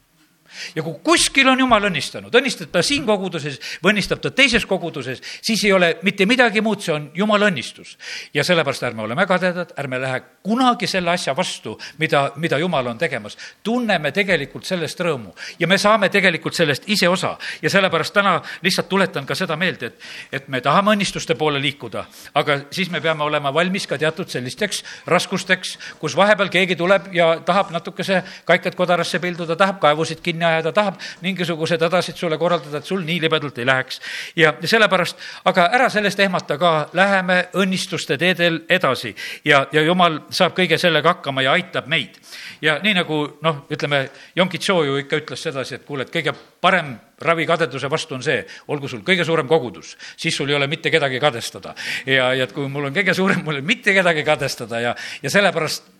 [0.75, 5.23] ja kui kuskil on jumal õnnistanud, õnnistab ta siin koguduses või õnnistab ta teises koguduses,
[5.43, 7.97] siis ei ole mitte midagi muud, see on jumala õnnistus.
[8.35, 12.99] ja sellepärast ärme oleme kadedad, ärme lähe kunagi selle asja vastu, mida, mida jumal on
[12.99, 13.37] tegemas.
[13.63, 18.89] tunneme tegelikult sellest rõõmu ja me saame tegelikult sellest ise osa ja sellepärast täna lihtsalt
[18.89, 23.25] tuletan ka seda meelde, et, et me tahame õnnistuste poole liikuda, aga siis me peame
[23.25, 29.21] olema valmis ka teatud sellisteks raskusteks, kus vahepeal keegi tuleb ja tahab natukese kaikad kodarasse
[29.23, 33.67] pilduda, tahab kaevusid kinni ajada, tahab mingisugused hädasid sulle korraldada, et sul nii libedalt ei
[33.67, 34.01] läheks.
[34.37, 40.57] ja sellepärast, aga ära sellest ehmata ka, läheme õnnistuste teedel edasi ja, ja jumal saab
[40.59, 42.19] kõige sellega hakkama ja aitab meid.
[42.63, 46.97] ja nii nagu noh, ütleme, Jonkitšoo ju ikka ütles sedasi, et kuule, et kõige parem
[47.21, 48.39] ravi kadeduse vastu on see,
[48.71, 51.75] olgu sul kõige suurem kogudus, siis sul ei ole mitte kedagi kadestada.
[52.07, 54.95] ja, ja et kui mul on kõige suurem, mul ei ole mitte kedagi kadestada ja,
[55.23, 55.98] ja sellepärast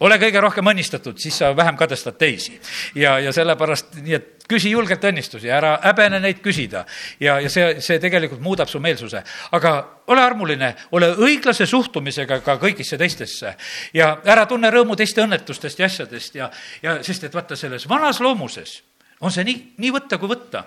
[0.00, 2.60] ole kõige rohkem õnnistatud, siis sa vähem kadestad teisi.
[2.94, 6.84] ja, ja sellepärast, nii et küsi julgelt õnnistusi, ära häbene neid küsida.
[7.20, 9.22] ja, ja see, see tegelikult muudab su meelsuse.
[9.52, 9.74] aga
[10.06, 13.54] ole armuline, ole õiglase suhtumisega ka kõigisse teistesse.
[13.94, 16.50] ja ära tunne rõõmu teiste õnnetustest ja asjadest ja,
[16.82, 18.82] ja sest et vaata, selles vanas loomuses
[19.20, 20.64] on see nii, nii võtta kui võtta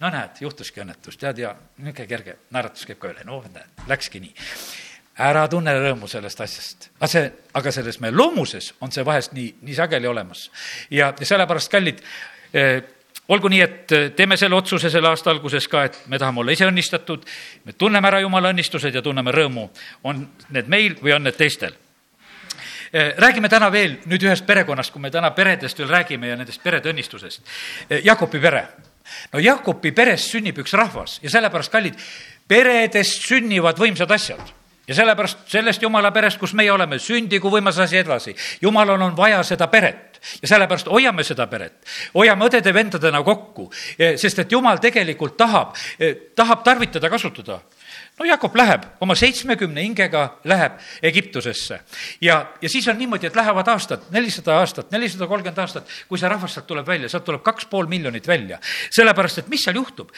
[0.00, 4.20] no näed, juhtuski õnnetus, tead, ja niisugune kerge naeratus käib ka üle, no näed, läkski
[4.20, 4.34] nii
[5.18, 6.88] ära tunne rõõmu sellest asjast.
[6.98, 10.50] aga see, aga selles meie loomuses on see vahest nii, nii sageli olemas.
[10.90, 12.02] ja, sellepärast, kallid
[12.52, 12.82] eh,,
[13.28, 16.52] olgu nii, et eh, teeme selle otsuse selle aasta alguses ka, et me tahame olla
[16.52, 17.26] ise õnnistatud,
[17.64, 19.68] me tunneme ära jumala õnnistused ja tunneme rõõmu.
[20.02, 21.76] on need meil või on need teistel?
[22.92, 26.62] Eh, räägime täna veel nüüd ühest perekonnast, kui me täna peredest veel räägime ja nendest
[26.62, 27.40] perede õnnistusest.
[27.88, 28.66] Eh, Jakobi pere.
[29.32, 31.94] no Jakobi perest sünnib üks rahvas ja sellepärast, kallid,
[32.48, 37.96] peredest sünnivad võimsad asjad ja sellepärast sellest jumala perest, kus meie oleme, sündigu võimas asi
[37.96, 38.34] edasi.
[38.62, 40.20] jumalal on vaja seda peret.
[40.42, 43.70] Ja sellepärast hoiame seda peret, hoiame õdede-vendadena kokku,
[44.16, 45.74] sest et jumal tegelikult tahab,
[46.34, 47.60] tahab tarvitada, kasutada
[48.18, 51.80] no Jakob läheb oma seitsmekümne hingega, läheb Egiptusesse.
[52.20, 56.30] ja, ja siis on niimoodi, et lähevad aastad, nelisada aastat, nelisada kolmkümmend aastat, kui see
[56.30, 58.58] rahvas sealt tuleb välja, sealt tuleb kaks pool miljonit välja.
[58.90, 60.12] sellepärast, et mis seal juhtub?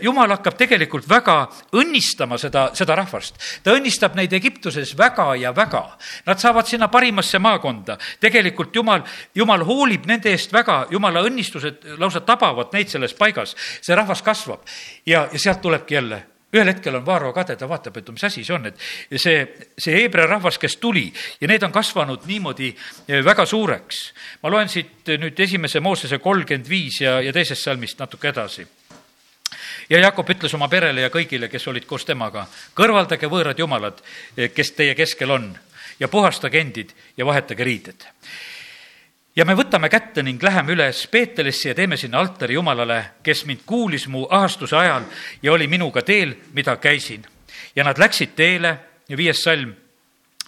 [0.00, 1.36] jumal hakkab tegelikult väga
[1.76, 3.38] õnnistama seda, seda rahvast.
[3.62, 5.84] ta õnnistab neid Egiptuses väga ja väga.
[6.26, 7.98] Nad saavad sinna parimasse maakonda.
[8.20, 9.02] tegelikult Jumal,
[9.34, 13.56] Jumal hoolib nende eest väga, Jumala õnnistused lausa tabavad neid selles paigas.
[13.80, 14.64] see rahvas kasvab
[15.06, 18.44] ja, ja sealt tulebki jälle ühel hetkel on Vaaro kade, ta vaatab, et mis asi
[18.44, 19.42] see on, et see,
[19.78, 21.06] see Heebrea rahvas, kes tuli
[21.40, 24.04] ja need on kasvanud niimoodi eh, väga suureks.
[24.42, 28.66] ma loen siit nüüd esimese Moosese kolmkümmend viis ja, ja teisest salmist natuke edasi
[29.90, 34.00] ja Jakob ütles oma perele ja kõigile, kes olid koos temaga, kõrvaldage võõrad jumalad,
[34.36, 35.52] eh, kes teie keskel on
[36.00, 38.08] ja puhastage endid ja vahetage riided
[39.36, 43.64] ja me võtame kätte ning läheme üles Peetelisse ja teeme sinna altari Jumalale, kes mind
[43.66, 45.06] kuulis mu ahastuse ajal
[45.42, 47.26] ja oli minuga teel, mida käisin.
[47.76, 49.74] ja nad läksid teele ja viies salm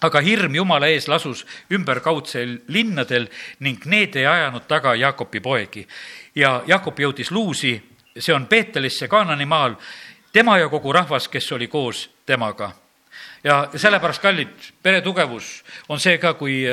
[0.02, 3.28] aga hirm Jumala ees lasus ümberkaudseil linnadel
[3.60, 5.86] ning need ei ajanud taga Jaakopi poegi.
[6.34, 7.82] ja Jaakop jõudis Luusi,
[8.18, 9.74] see on Peetelisse Kaanani maal,
[10.32, 12.72] tema ja kogu rahvas, kes oli koos temaga.
[13.44, 16.64] ja sellepärast, kallid, pere tugevus on see ka, kui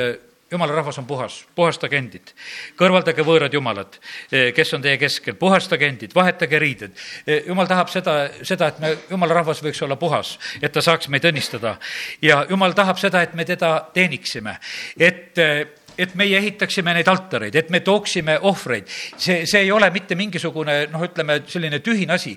[0.54, 2.32] jumala rahvas on puhas, puhastage endid.
[2.78, 3.98] kõrvaldage võõrad jumalad,
[4.32, 6.92] eh, kes on teie keskel, puhastage endid, vahetage riided.
[7.26, 11.08] Eh, jumal tahab seda, seda, et me, jumala rahvas võiks olla puhas, et ta saaks
[11.08, 11.76] meid õnnistada.
[12.22, 14.58] ja jumal tahab seda, et me teda teeniksime,
[14.98, 15.66] et eh,
[15.98, 18.88] et meie ehitaksime neid altareid, et me tooksime ohvreid.
[19.16, 22.36] see, see ei ole mitte mingisugune noh, ütleme selline tühine asi.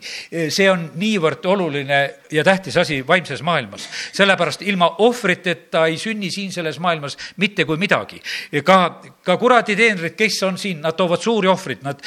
[0.49, 1.99] see on niivõrd oluline
[2.31, 3.87] ja tähtis asi vaimses maailmas.
[4.13, 8.21] sellepärast ilma ohvriteta ei sünni siin selles maailmas mitte kui midagi.
[8.63, 12.03] ka, ka kuradi teenrid, kes on siin, nad toovad suuri ohvreid, nad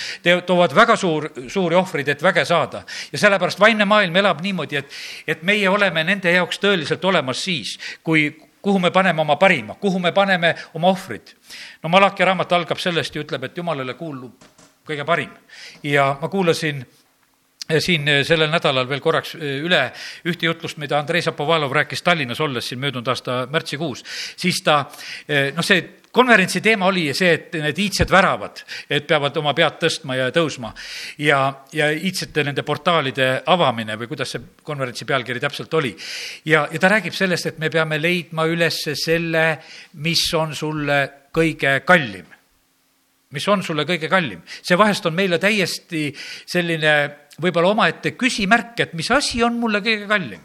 [0.46, 2.84] toovad väga suur, suuri ohvreid, et väge saada.
[3.12, 7.78] ja sellepärast vaimne maailm elab niimoodi, et, et meie oleme nende jaoks tõeliselt olemas siis,
[8.02, 8.30] kui
[8.62, 11.35] kuhu me paneme oma parima, kuhu me paneme oma ohvrid.
[11.83, 14.49] no Malachi raamat algab sellest ja ütleb, et jumalale kuulub
[14.87, 15.31] kõige parim.
[15.83, 16.85] ja ma kuulasin
[17.79, 19.83] siin sellel nädalal veel korraks üle
[20.27, 24.05] ühte jutlust, mida Andrei Zapovalov rääkis Tallinnas olles siin möödunud aasta märtsikuus,
[24.37, 24.85] siis ta
[25.55, 30.16] noh, see konverentsi teema oli see, et need iidsed väravad, et peavad oma pead tõstma
[30.18, 30.73] ja tõusma.
[31.23, 31.40] ja,
[31.73, 35.94] ja iidsete nende portaalide avamine või kuidas see konverentsi pealkiri täpselt oli.
[36.44, 39.46] ja, ja ta räägib sellest, et me peame leidma üles selle,
[40.03, 41.01] mis on sulle
[41.33, 42.27] kõige kallim.
[43.31, 44.42] mis on sulle kõige kallim.
[44.62, 46.09] see vahest on meile täiesti
[46.46, 46.94] selline
[47.40, 50.42] võib-olla omaette küsimärk, et mis asi on mulle kõige kallim.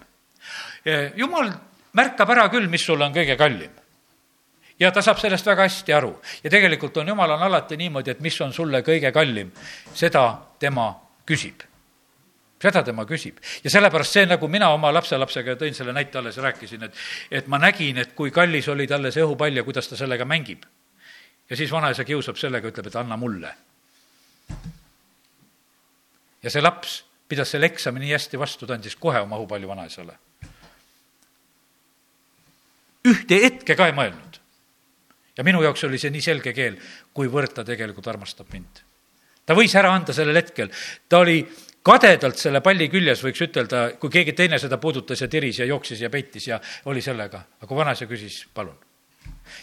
[1.15, 1.49] jumal
[1.93, 3.84] märkab ära küll, mis sulle on kõige kallim
[4.79, 6.21] ja ta saab sellest väga hästi aru.
[6.43, 9.51] ja tegelikult on jumal on alati niimoodi, et mis on sulle kõige kallim,
[9.93, 10.25] seda
[10.59, 10.89] tema
[11.25, 11.63] küsib.
[12.61, 13.37] seda tema küsib.
[13.63, 16.93] ja sellepärast see, nagu mina oma lapselapsega tõin selle näite alles, rääkisin, et,
[17.31, 20.65] et ma nägin, et kui kallis oli talle see õhupall ja kuidas ta sellega mängib.
[21.49, 23.55] ja siis vanaisa kiusab sellega, ütleb, et anna mulle.
[26.43, 30.19] ja see laps pidas selle eksami nii hästi vastu, ta andis kohe oma õhupalli vanaisale.
[33.05, 34.24] ühte hetke ka ei mõelnud
[35.37, 36.77] ja minu jaoks oli see nii selge keel,
[37.13, 38.81] kuivõrd ta tegelikult armastab mind.
[39.45, 40.71] ta võis ära anda sellel hetkel,
[41.09, 41.41] ta oli
[41.85, 46.01] kadedalt selle palli küljes, võiks ütelda, kui keegi teine seda puudutas ja tiris ja jooksis
[46.01, 48.77] ja peitis ja oli sellega, aga vanaisa küsis, palun.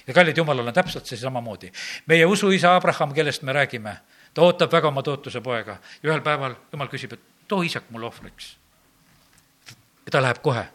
[0.07, 1.73] ja kallid jumalal on täpselt see samamoodi.
[2.07, 3.97] meie usuisa Abraham, kellest me räägime,
[4.35, 8.07] ta ootab väga oma tootuse poega ja ühel päeval jumal küsib, et too isak mulle
[8.07, 8.57] ohvriks.
[10.07, 10.69] ja ta läheb kohe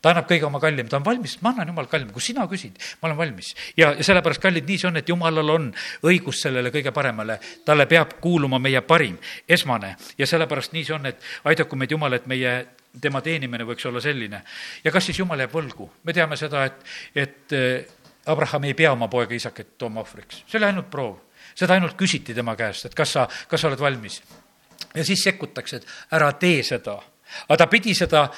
[0.00, 2.78] ta annab kõige oma kallim, ta on valmis, ma annan jumal kallim, kui sina küsid,
[3.02, 3.54] ma olen valmis.
[3.76, 5.68] ja, ja sellepärast, kallid, nii see on, et jumalal on
[6.08, 9.96] õigus sellele kõige paremale, talle peab kuuluma meie parim, esmane.
[10.18, 12.54] ja sellepärast nii see on, et aidaku meid Jumal, et meie
[13.00, 14.42] tema teenimine võiks olla selline.
[14.84, 15.90] ja kas siis Jumal jääb võlgu?
[16.04, 16.84] me teame seda, et,
[17.14, 17.88] et eh,
[18.26, 21.18] Abraham ei pea oma poega isakat tooma ohvriks, see oli ainult proov.
[21.54, 24.22] seda ainult küsiti tema käest, et kas sa, kas sa oled valmis.
[24.94, 26.96] ja siis sekkutakse, et ära tee seda.
[27.48, 28.30] aga ta pidi seda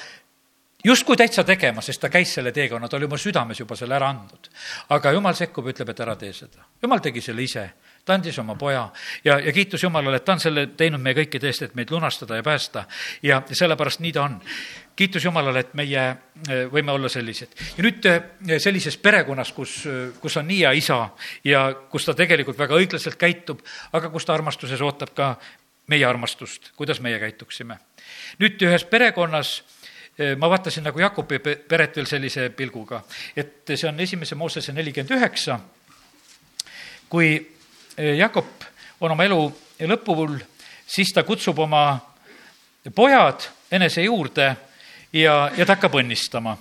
[0.83, 4.09] justkui täitsa tegema, sest ta käis selle teekonna, ta oli oma südames juba selle ära
[4.11, 4.49] andnud.
[4.89, 6.65] aga jumal sekkub ja ütleb, et ära tee seda.
[6.81, 7.63] jumal tegi selle ise,
[8.05, 8.89] ta andis oma poja
[9.23, 12.35] ja, ja kiitus Jumalale, et ta on selle teinud meie kõikide eest, et meid lunastada
[12.35, 12.85] ja päästa
[13.23, 14.39] ja, sellepärast nii ta on.
[14.95, 16.05] kiitus Jumalale, et meie
[16.49, 17.55] eh, võime olla sellised.
[17.77, 19.83] ja nüüd eh, sellises perekonnas, kus,
[20.19, 21.09] kus on nii hea isa
[21.43, 25.35] ja kus ta tegelikult väga õiglaselt käitub, aga kus ta armastuses ootab ka
[25.87, 27.79] meie armastust, kuidas meie käituksime.
[28.39, 29.61] nüüd ühes perekonnas
[30.37, 33.01] ma vaatasin nagu Jakobi peret veel sellise pilguga,
[33.35, 35.57] et see on esimese Moosese nelikümmend üheksa,
[37.09, 37.33] kui
[38.17, 38.67] Jakob
[39.01, 39.39] on oma elu
[39.89, 40.37] lõpul,
[40.85, 41.97] siis ta kutsub oma
[42.95, 44.47] pojad enese juurde
[45.13, 46.57] ja, ja ta hakkab õnnistama.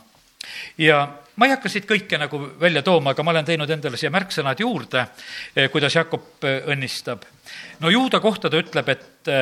[0.78, 1.04] ja
[1.36, 4.60] ma ei hakka siit kõike nagu välja tooma, aga ma olen teinud endale siia märksõnad
[4.60, 5.06] juurde,
[5.72, 7.24] kuidas Jakob õnnistab.
[7.80, 9.32] no juuda kohta ta ütleb, et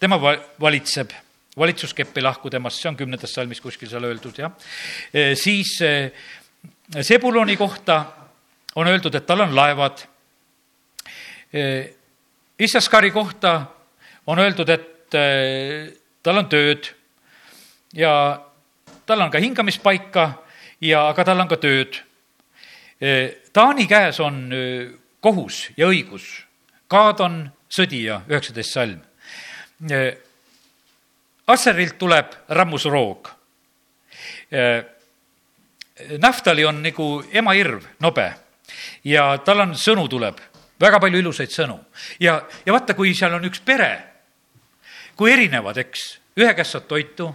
[0.00, 0.18] tema
[0.60, 1.12] valitseb
[1.58, 4.52] valitsuskepp ei lahku temast, see on kümnendas salmis kuskil seal öeldud, jah.
[5.12, 6.12] E, siis e,
[7.02, 7.98] Sebuloni kohta
[8.76, 10.04] on öeldud, et tal on laevad.
[11.52, 11.62] E,
[12.62, 13.54] Issaskari kohta
[14.26, 16.86] on öeldud, et tal on tööd
[17.92, 18.12] ja
[19.04, 20.24] tal on ka hingamispaika
[20.80, 21.98] ja, aga tal on ka tööd.
[23.52, 24.46] Taani käes on
[25.20, 26.30] kohus ja õigus.
[26.88, 29.02] Kaad on sõdija, üheksateist salm
[31.52, 33.28] Asserilt tuleb rammusroog.
[34.52, 34.84] Äh,
[36.18, 38.30] Naftali on nagu ema irv, nobe.
[39.04, 40.38] Ja tal on sõnu tuleb,
[40.80, 41.78] väga palju ilusaid sõnu.
[42.20, 43.90] ja, ja vaata, kui seal on üks pere,
[45.16, 46.06] kui erinevad, eks,
[46.40, 47.28] ühe käest saad toitu,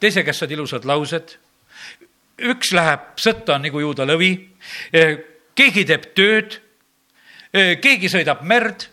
[0.00, 1.36] teise käest saad ilusad laused,
[2.50, 4.32] üks läheb sõtta nagu juuda lõvi,
[4.96, 5.20] äh,
[5.54, 6.58] keegi teeb tööd,
[7.54, 8.88] äh, keegi sõidab merd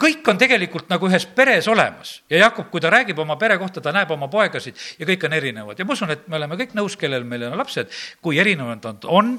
[0.00, 3.80] kõik on tegelikult nagu ühes peres olemas ja Jakob, kui ta räägib oma pere kohta,
[3.80, 6.74] ta näeb oma poegasid ja kõik on erinevad ja ma usun, et me oleme kõik
[6.78, 7.92] nõus, kellel meil on lapsed,
[8.24, 9.36] kui erinevad nad on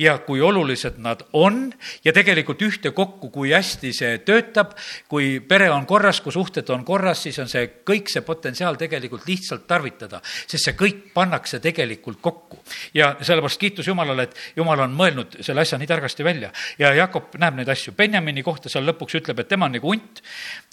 [0.00, 1.68] ja kui olulised nad on
[2.04, 4.74] ja tegelikult ühtekokku, kui hästi see töötab,
[5.08, 9.26] kui pere on korras, kui suhted on korras, siis on see kõik see potentsiaal tegelikult
[9.28, 12.62] lihtsalt tarvitada, sest see kõik pannakse tegelikult kokku.
[12.94, 17.34] ja sellepärast kiitus Jumalale, et Jumal on mõelnud selle asja nii targasti välja ja Jakob
[17.38, 17.92] näeb neid asju.
[17.96, 20.22] Benjamini kohta seal lõpuks ütleb, et tema on nagu hunt,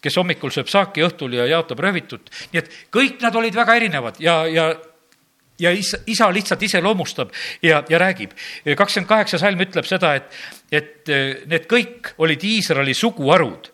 [0.01, 2.29] kes hommikul sööb saaki, õhtul ja jaotab röövitut.
[2.51, 4.73] nii et kõik nad olid väga erinevad ja, ja
[5.59, 7.31] ja isa, isa lihtsalt iseloomustab
[7.63, 8.31] ja, ja räägib.
[8.77, 10.35] kakskümmend kaheksa salm ütleb seda, et,
[10.71, 13.71] et eh, need kõik olid Iisraeli suguharud.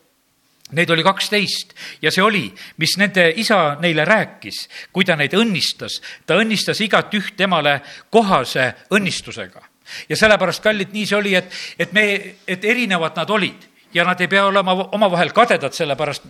[0.71, 2.45] Neid oli kaksteist ja see oli,
[2.79, 4.61] mis nende isa neile rääkis,
[4.93, 5.99] kui ta neid õnnistas.
[6.25, 9.61] ta õnnistas igat üht temale kohase õnnistusega.
[10.09, 12.05] ja sellepärast, kallid, nii see oli, et, et me,
[12.47, 16.23] et erinevad nad olid ja nad ei pea olema omavahel kadedad selle pärast,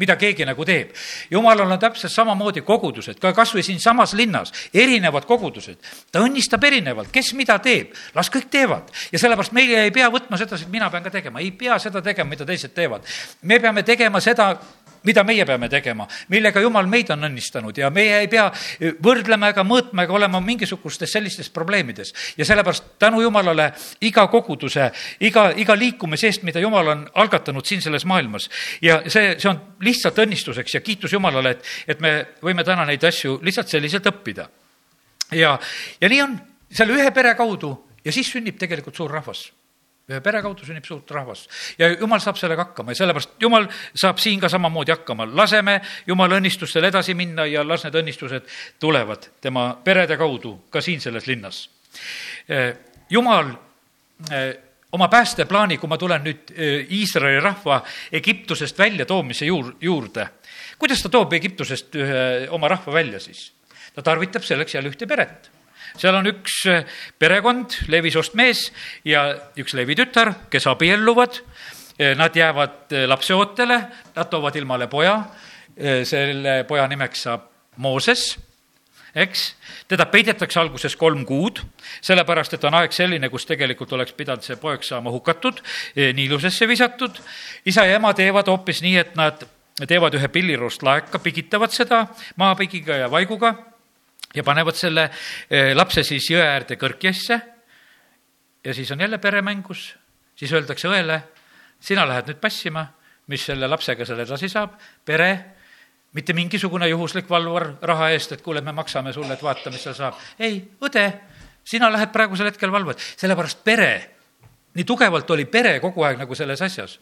[0.00, 0.92] mida keegi nagu teeb.
[1.30, 5.76] jumalal on täpselt samamoodi kogudused, ka kas või siinsamas linnas, erinevad kogudused.
[6.12, 8.88] ta õnnistab erinevalt, kes mida teeb, las kõik teevad.
[9.12, 12.02] ja sellepärast meie ei pea võtma sedasi, et mina pean ka tegema, ei pea seda
[12.02, 13.04] tegema, mida teised teevad.
[13.42, 14.56] me peame tegema seda,
[15.04, 18.48] mida meie peame tegema, millega Jumal meid on õnnistanud ja meie ei pea
[19.02, 22.12] võrdlema ega mõõtma ega olema mingisugustes sellistes probleemides.
[22.36, 24.90] ja sellepärast tänu Jumalale iga koguduse,
[25.20, 28.50] iga, iga liikumise eest, mida Jumal on algatanud siin selles maailmas.
[28.82, 33.04] ja see, see on lihtsalt õnnistuseks ja kiitus Jumalale, et, et me võime täna neid
[33.04, 34.48] asju lihtsalt selliselt õppida.
[35.32, 35.58] ja,
[36.00, 36.38] ja nii on,
[36.72, 37.74] selle ühe pere kaudu
[38.04, 39.50] ja siis sünnib tegelikult suur rahvas
[40.06, 44.40] pere kaudu sünnib suurt rahvast ja jumal saab sellega hakkama ja sellepärast jumal saab siin
[44.40, 45.28] ka samamoodi hakkama.
[45.36, 48.48] laseme jumala õnnistustel edasi minna ja las need õnnistused
[48.82, 51.68] tulevad tema perede kaudu ka siin selles linnas.
[53.10, 53.52] Jumal
[54.92, 56.52] oma päästeplaani, kui ma tulen nüüd
[56.90, 57.80] Iisraeli rahva
[58.12, 60.28] Egiptusest väljatoomise juur-, juurde,
[60.78, 63.52] kuidas ta toob Egiptusest ühe oma rahva välja siis?
[63.92, 65.51] ta tarvitab selleks jälle ühte peret
[65.98, 66.84] seal on üks eh,
[67.20, 68.66] perekond, Levi soost mees
[69.08, 69.26] ja
[69.58, 71.40] üks Levi tütar, kes abielluvad.
[71.98, 73.78] Eh, nad jäävad eh, lapseootele,
[74.16, 75.22] nad toovad ilmale poja.
[76.04, 77.46] selle poja nimeks saab
[77.80, 78.34] Mooses
[79.16, 79.54] eks,
[79.88, 81.62] teda peidetakse alguses kolm kuud,
[82.04, 85.62] sellepärast et on aeg selline, kus tegelikult oleks pidanud see poeg saama hukatud,
[85.96, 87.22] niilusesse visatud.
[87.64, 89.46] isa ja ema teevad hoopis nii, et nad
[89.80, 92.04] teevad ühe pilliroost laeka, pigitavad seda
[92.36, 93.54] maapigiga ja vaiguga
[94.34, 95.08] ja panevad selle
[95.50, 97.40] eh, lapse siis jõe äärde kõrkjasse
[98.64, 99.94] ja siis on jälle pere mängus,
[100.34, 101.18] siis öeldakse õele,
[101.80, 102.86] sina lähed nüüd passima,
[103.30, 105.30] mis selle lapsega seal edasi saab, pere,
[106.12, 109.96] mitte mingisugune juhuslik valvur raha eest, et kuule, me maksame sulle, et vaata, mis seal
[109.98, 110.18] saab.
[110.38, 111.06] ei, õde,
[111.64, 113.92] sina lähed praegusel hetkel valvad, sellepärast pere,
[114.74, 116.98] nii tugevalt oli pere kogu aeg nagu selles asjas.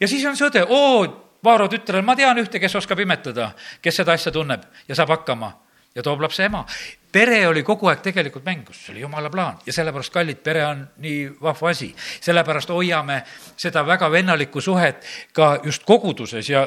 [0.00, 4.00] ja siis on see õde, oo, Vaaro tütrel, ma tean ühte, kes oskab imetada, kes
[4.00, 5.52] seda asja tunneb ja saab hakkama
[5.98, 6.64] ja toob lapse ema.
[7.12, 10.84] pere oli kogu aeg tegelikult mängus, see oli jumala plaan ja sellepärast, kallid, pere on
[11.04, 11.88] nii vahva asi.
[12.20, 13.22] sellepärast hoiame
[13.56, 16.66] seda väga vennalikku suhet ka just koguduses ja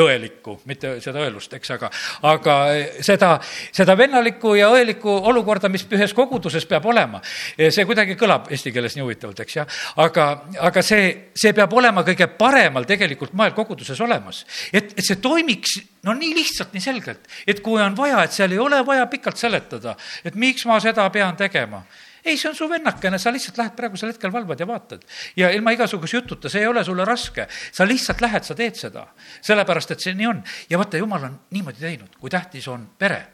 [0.00, 1.90] õelikku, mitte seda õelust, eks, aga,
[2.30, 2.56] aga
[3.04, 3.30] seda,
[3.74, 7.20] seda vennalikku ja õelikku olukorda, mis ühes koguduses peab olema,
[7.56, 10.28] see kuidagi kõlab eesti keeles nii huvitavalt, eks jah, aga,
[10.68, 14.44] aga see, see peab olema kõige paremal tegelikult moel koguduses olemas.
[14.72, 18.52] et, et see toimiks no nii lihtsalt, nii selgelt, et kui on vaja, et seal
[18.52, 21.84] ei ole vaja pikalt seletada, et miks ma seda pean tegema
[22.24, 25.02] ei, see on su vennakene, sa lihtsalt lähed praegusel hetkel valvad ja vaatad.
[25.36, 27.48] ja ilma igasuguse jututa, see ei ole sulle raske.
[27.72, 29.06] sa lihtsalt lähed, sa teed seda.
[29.40, 30.44] sellepärast, et see nii on.
[30.70, 33.26] ja vaata, jumal on niimoodi teinud, kui tähtis on pere.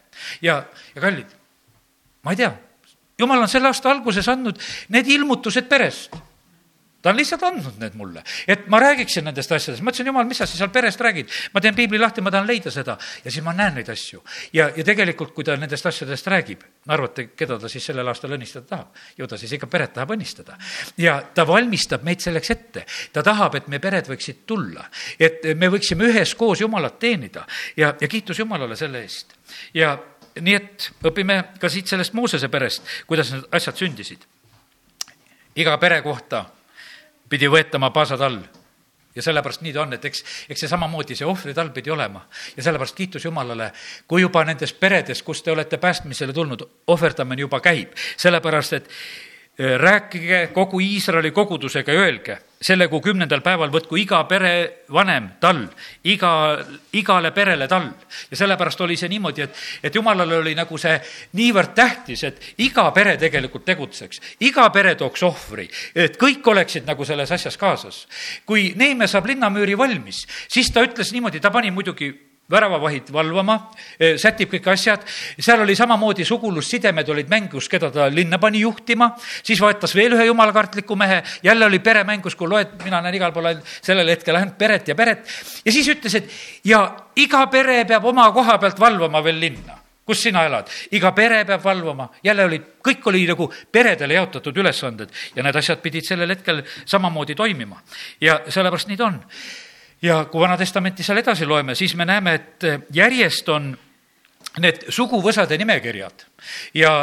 [0.43, 0.63] ja,
[0.95, 1.37] ja kallid,
[2.25, 2.51] ma ei tea,
[3.19, 6.30] jumal on selle aasta alguses andnud need ilmutused perest
[7.03, 10.41] ta on lihtsalt andnud need mulle, et ma räägiksin nendest asjadest, ma ütlesin, jumal, mis
[10.41, 13.45] sa siis seal perest räägid, ma teen piibli lahti, ma tahan leida seda ja siis
[13.45, 14.21] ma näen neid asju.
[14.53, 18.69] ja, ja tegelikult, kui ta nendest asjadest räägib, arvate, keda ta siis sellel aastal õnnistada
[18.69, 19.01] tahab?
[19.17, 20.59] ju ta siis ikka peret tahab õnnistada.
[21.01, 24.85] ja ta valmistab meid selleks ette, ta tahab, et meie pered võiksid tulla,
[25.19, 27.47] et me võiksime üheskoos Jumalat teenida
[27.77, 29.37] ja, ja kiitus Jumalale selle eest.
[29.75, 29.97] ja
[30.41, 34.25] nii et õpime ka siit sellest Moosese perest, kuidas need asjad sündisid.
[35.57, 36.45] iga pere kohta
[37.31, 38.41] pidi võetama paasatall
[39.15, 42.23] ja sellepärast nii ta on, et eks, eks see samamoodi, see ohvritall pidi olema.
[42.57, 43.73] ja sellepärast kiitus Jumalale,
[44.07, 48.91] kui juba nendes peredes, kus te olete päästmisele tulnud, ohverdamine juba käib, sellepärast et
[49.59, 55.63] rääkige kogu Iisraeli kogudusega ja öelge, selle kuu kümnendal päeval võtku iga perevanem tall,
[56.05, 56.33] iga,
[56.93, 57.89] igale perele tall.
[58.31, 60.99] ja sellepärast oli see niimoodi, et, et jumalale oli nagu see
[61.41, 67.05] niivõrd tähtis, et iga pere tegelikult tegutseks, iga pere tooks ohvri, et kõik oleksid nagu
[67.05, 68.07] selles asjas kaasas.
[68.47, 72.13] kui Neeme saab linnamüüri valmis, siis ta ütles niimoodi, ta pani muidugi
[72.51, 73.57] väravavahid valvama,
[73.99, 75.05] e, sätib kõik asjad,
[75.39, 80.27] seal oli samamoodi sugulussidemed olid mängus, keda ta linna pani juhtima, siis vahetas veel ühe
[80.31, 84.37] jumalakartliku mehe, jälle oli pere mängus, kui loed, mina näen igal pool ainult sellel hetkel
[84.37, 85.29] ainult peret ja peret,
[85.65, 86.83] ja siis ütles, et ja
[87.17, 89.79] iga pere peab oma koha pealt valvama veel linna.
[90.11, 95.13] Kus sina elad, iga pere peab valvama, jälle olid, kõik oli nagu peredele jaotatud ülesanded.
[95.37, 97.79] Ja need asjad pidid sellel hetkel samamoodi toimima.
[98.21, 99.21] ja sellepärast nii ta on
[100.03, 103.73] ja kui Vana-testamenti seal edasi loeme, siis me näeme, et järjest on
[104.59, 106.25] need suguvõsade nimekirjad
[106.75, 106.95] ja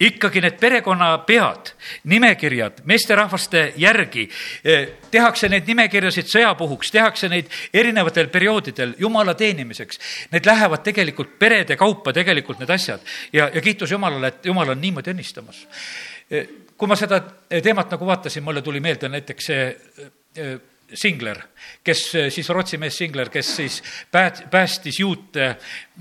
[0.00, 1.70] ikkagi need perekonnapead,
[2.10, 4.28] nimekirjad meesterahvaste järgi,
[4.64, 10.00] eh, tehakse neid nimekirjasid sõjapuhuks, tehakse neid erinevatel perioodidel jumala teenimiseks.
[10.32, 13.00] Need lähevad tegelikult perede kaupa, tegelikult need asjad.
[13.32, 15.66] ja, ja kiitus Jumalale, et Jumal on niimoodi õnnistamas.
[16.30, 17.20] Eh, kui ma seda
[17.62, 19.76] teemat nagu vaatasin, mulle tuli meelde näiteks see
[20.36, 20.58] eh,
[20.92, 21.40] Singler,
[21.84, 23.82] kes eh, siis, Rootsi mees Singler, kes siis
[24.12, 25.46] päät-, päästis juute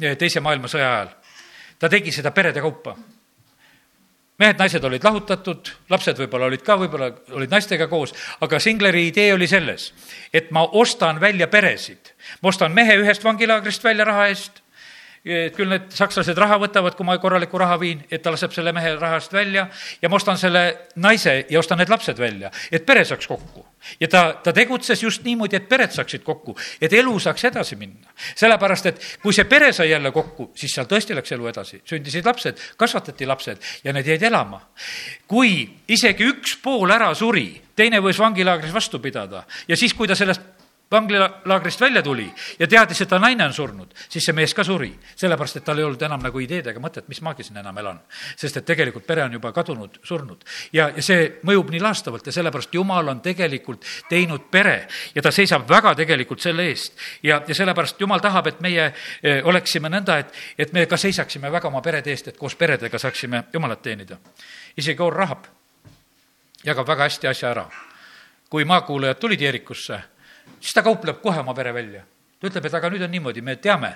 [0.02, 1.12] eh, Teise maailmasõja ajal.
[1.80, 2.96] ta tegi seda perede kaupa.
[4.40, 9.48] mehed-naised olid lahutatud, lapsed võib-olla olid ka, võib-olla olid naistega koos, aga Singleri idee oli
[9.48, 9.94] selles,
[10.34, 12.14] et ma ostan välja peresid.
[12.42, 14.63] ma ostan mehe ühest vangilaagrist välja raha eest,
[15.24, 18.92] küll need sakslased raha võtavad, kui ma korraliku raha viin, et ta laseb selle mehe
[19.00, 19.70] rahast välja
[20.02, 20.64] ja ma ostan selle
[21.00, 23.64] naise ja ostan need lapsed välja, et pere saaks kokku.
[24.00, 28.12] ja ta, ta tegutses just niimoodi, et pered saaksid kokku, et elu saaks edasi minna.
[28.36, 32.28] sellepärast, et kui see pere sai jälle kokku, siis seal tõesti läks elu edasi, sündisid
[32.28, 34.60] lapsed, kasvatati lapsed ja need jäid elama.
[35.28, 40.20] kui isegi üks pool ära suri, teine võis vangilaagris vastu pidada ja siis, kui ta
[40.20, 40.53] sellest
[40.94, 42.28] vanglilaagrist välja tuli
[42.60, 44.92] ja teadis, et ta naine on surnud, siis see mees ka suri.
[45.16, 48.00] sellepärast, et tal ei olnud enam nagu ideed ega mõtet, mis ma siin enam elan.
[48.36, 50.44] sest et tegelikult pere on juba kadunud, surnud.
[50.74, 55.32] ja, ja see mõjub nii laastavalt ja sellepärast Jumal on tegelikult teinud pere ja ta
[55.32, 56.94] seisab väga tegelikult selle eest.
[57.24, 58.86] ja, ja sellepärast Jumal tahab, et meie
[59.24, 63.00] eh, oleksime nõnda, et, et me ka seisaksime väga oma perede eest, et koos peredega
[63.00, 64.18] saaksime Jumalat teenida.
[64.78, 65.50] isegi Or Rahab
[66.64, 67.68] jagab väga hästi asja ära.
[68.50, 70.13] kui maakuulajad tulid Jeerikusse
[70.64, 72.04] siis ta kaupleb kohe oma pere välja.
[72.40, 73.90] ta ütleb, et aga nüüd on niimoodi, me teame,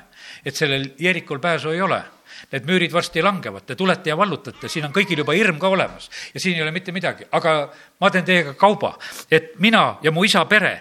[0.46, 2.00] et sellel Jeerikul pääsu ei ole.
[2.52, 6.10] Need müürid varsti langevad, te tulete ja vallutate, siin on kõigil juba hirm ka olemas
[6.36, 7.54] ja siin ei ole mitte midagi, aga
[8.00, 8.94] ma teen teiega kauba,
[9.32, 10.78] et mina ja mu isa pere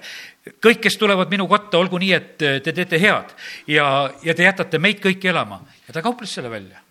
[0.62, 3.32] kõik, kes tulevad minu kotta, olgu nii, et te teete head
[3.72, 3.86] ja,
[4.22, 6.85] ja te jätate meid kõiki elama ja ta kauples selle välja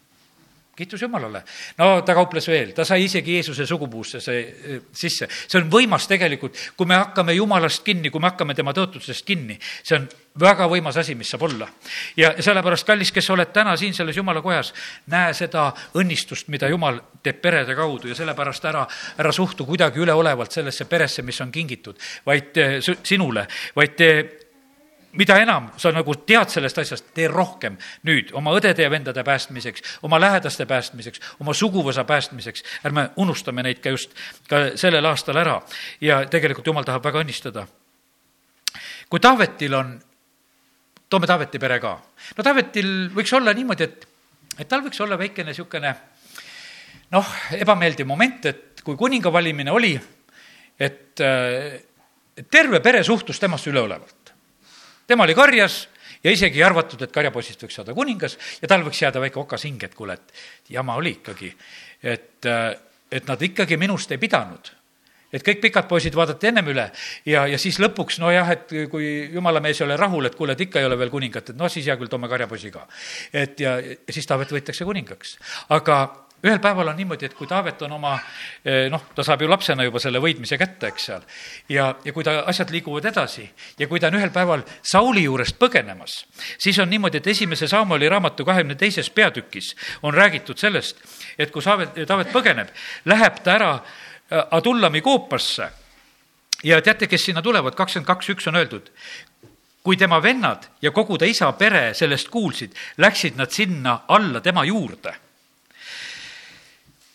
[0.76, 1.44] kiitus Jumalale.
[1.78, 5.28] no ta kauples veel, ta sai isegi Jeesuse sugupuusse see eh, sisse.
[5.30, 9.58] see on võimas tegelikult, kui me hakkame Jumalast kinni, kui me hakkame tema tõotusest kinni,
[9.84, 10.08] see on
[10.40, 11.68] väga võimas asi, mis saab olla.
[12.18, 14.74] ja sellepärast, kallis, kes oled täna siin selles Jumala kojas,
[15.12, 18.86] näe seda õnnistust, mida Jumal teeb perede kaudu ja sellepärast ära,
[19.18, 24.02] ära suhtu kuidagi üleolevalt sellesse peresse, mis on kingitud, vaid eh, sinule, vaid
[25.16, 30.00] mida enam sa nagu tead sellest asjast, tee rohkem nüüd oma õdede ja vendade päästmiseks,
[30.08, 32.64] oma lähedaste päästmiseks, oma suguvõsa päästmiseks.
[32.86, 34.16] ärme unustame neid ka just
[34.50, 35.62] ka sellel aastal ära
[36.02, 37.68] ja tegelikult jumal tahab väga õnnistada.
[39.10, 40.00] kui Taavetil on
[41.10, 41.96] toome Taaveti pere ka.
[42.38, 44.08] no Taavetil võiks olla niimoodi, et,
[44.60, 45.96] et tal võiks olla väikene niisugune
[47.12, 49.94] noh, ebameeldiv moment, et kui kuninga valimine oli,
[50.80, 51.22] et
[52.52, 54.15] terve pere suhtus temasse üleolevalt.
[55.08, 55.88] Tema oli karjas
[56.24, 59.68] ja isegi ei arvatud, et karjapoisist võiks saada kuningas ja tal võiks jääda väike okas
[59.68, 61.54] hing, et kuule, et jama oli ikkagi.
[62.04, 62.50] et,
[63.12, 64.74] et nad ikkagi minust ei pidanud
[65.36, 66.86] et kõik pikad poisid vaadati ennem üle
[67.28, 70.66] ja, ja siis lõpuks nojah, et kui jumala mees ei ole rahul, et kuule, et
[70.68, 72.86] ikka ei ole veel kuningat, et noh, siis hea küll, toome karjapoisi ka.
[73.34, 75.38] et ja, ja siis Taavet võetakse kuningaks.
[75.76, 76.00] aga
[76.46, 78.14] ühel päeval on niimoodi, et kui Taavet on oma
[78.66, 81.26] eh, noh, ta saab ju lapsena juba selle võitmise kätte, eks seal,
[81.72, 83.46] ja, ja kui ta, asjad liiguvad edasi
[83.80, 86.20] ja kui ta on ühel päeval Sauli juurest põgenemas,
[86.62, 89.74] siis on niimoodi, et esimese Saamoli raamatu kahekümne teises peatükis
[90.04, 91.02] on räägitud sellest,
[91.40, 92.70] et kui Taavet, Taavet põgeneb,
[93.10, 95.72] läheb ta ära eh, Adullami koopasse.
[96.66, 98.88] Ja teate, kes sinna tulevad, kakskümmend kaks üks on öeldud,
[99.86, 104.64] kui tema vennad ja kogu ta isa pere sellest kuulsid, läksid nad sinna alla tema
[104.66, 105.14] juurde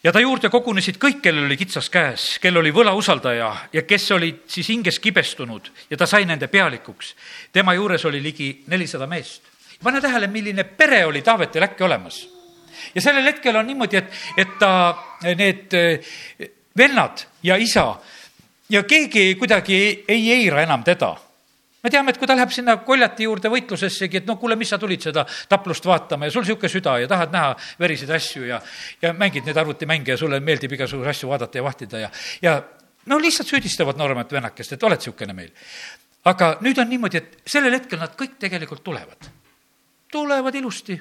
[0.05, 4.43] ja ta juurde kogunesid kõik, kellel oli kitsas käes, kel oli võlausaldaja ja kes olid
[4.51, 7.15] siis hinges kibestunud ja ta sai nende pealikuks.
[7.53, 9.43] tema juures oli ligi nelisada meest.
[9.83, 12.29] pane tähele, milline pere oli Taavetil äkki olemas.
[12.95, 14.97] ja sellel hetkel on niimoodi, et, et ta,
[15.37, 16.01] need eh,
[16.77, 17.97] vennad ja isa
[18.69, 21.17] ja keegi kuidagi ei, ei eira enam teda
[21.83, 24.79] me teame, et kui ta läheb sinna koljati juurde võitlusessegi, et no kuule, mis sa
[24.79, 28.61] tulid seda taplust vaatama ja sul niisugune süda ja tahad näha veriseid asju ja,
[29.03, 32.11] ja mängid neid arvutimänge ja sulle meeldib igasuguseid asju vaadata ja vahtida ja,
[32.43, 32.59] ja
[33.07, 35.51] no lihtsalt süüdistavad nooremat vennakest, et oled niisugune meil.
[36.25, 39.31] aga nüüd on niimoodi, et sellel hetkel nad kõik tegelikult tulevad.
[40.13, 41.01] tulevad ilusti.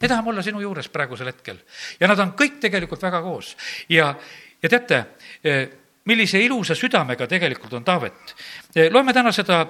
[0.00, 1.58] me tahame olla sinu juures praegusel hetkel.
[2.00, 3.56] ja nad on kõik tegelikult väga koos.
[3.88, 4.14] ja,
[4.62, 5.04] ja teate,
[5.44, 5.68] eh,
[6.04, 8.34] millise ilusa südamega tegelikult on Taavet.
[8.74, 9.66] Eh, loeme täna seda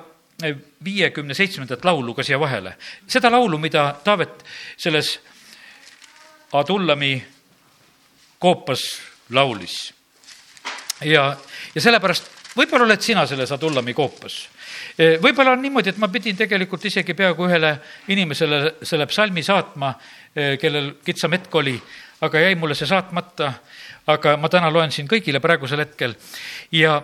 [0.84, 2.76] viiekümne seitsmendat laulu ka siia vahele.
[3.06, 4.44] seda laulu, mida Taavet
[4.76, 5.20] selles
[6.52, 7.24] Adullami
[8.38, 8.80] koopas
[9.30, 9.94] laulis.
[11.04, 11.36] ja,
[11.74, 14.48] ja sellepärast võib-olla oled sina selles Adullami koopas.
[14.98, 17.78] võib-olla on niimoodi, et ma pidin tegelikult isegi peaaegu ühele
[18.08, 19.94] inimesele selle psalmi saatma,
[20.60, 21.80] kellel kitsam hetk oli,
[22.20, 23.52] aga jäi mulle see saatmata.
[24.06, 26.14] aga ma täna loen siin kõigile praegusel hetkel
[26.72, 27.02] ja,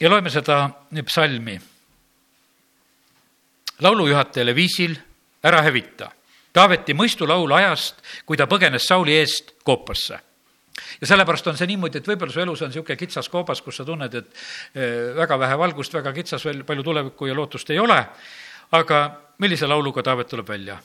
[0.00, 0.70] ja loeme seda
[1.04, 1.60] psalmi
[3.80, 4.96] laulujuhatajale viisil
[5.46, 6.08] Ära hävita.
[6.52, 10.18] Taaveti mõistulaul ajast, kui ta põgenes Sauli eest koopasse
[11.00, 13.84] ja sellepärast on see niimoodi, et võib-olla su elus on niisugune kitsas koobas, kus sa
[13.84, 14.26] tunned, et
[14.74, 17.98] eh, väga vähe valgust, väga kitsas, veel palju tulevikku ja lootust ei ole,
[18.76, 19.00] aga
[19.38, 20.78] millise lauluga Taavet tuleb välja?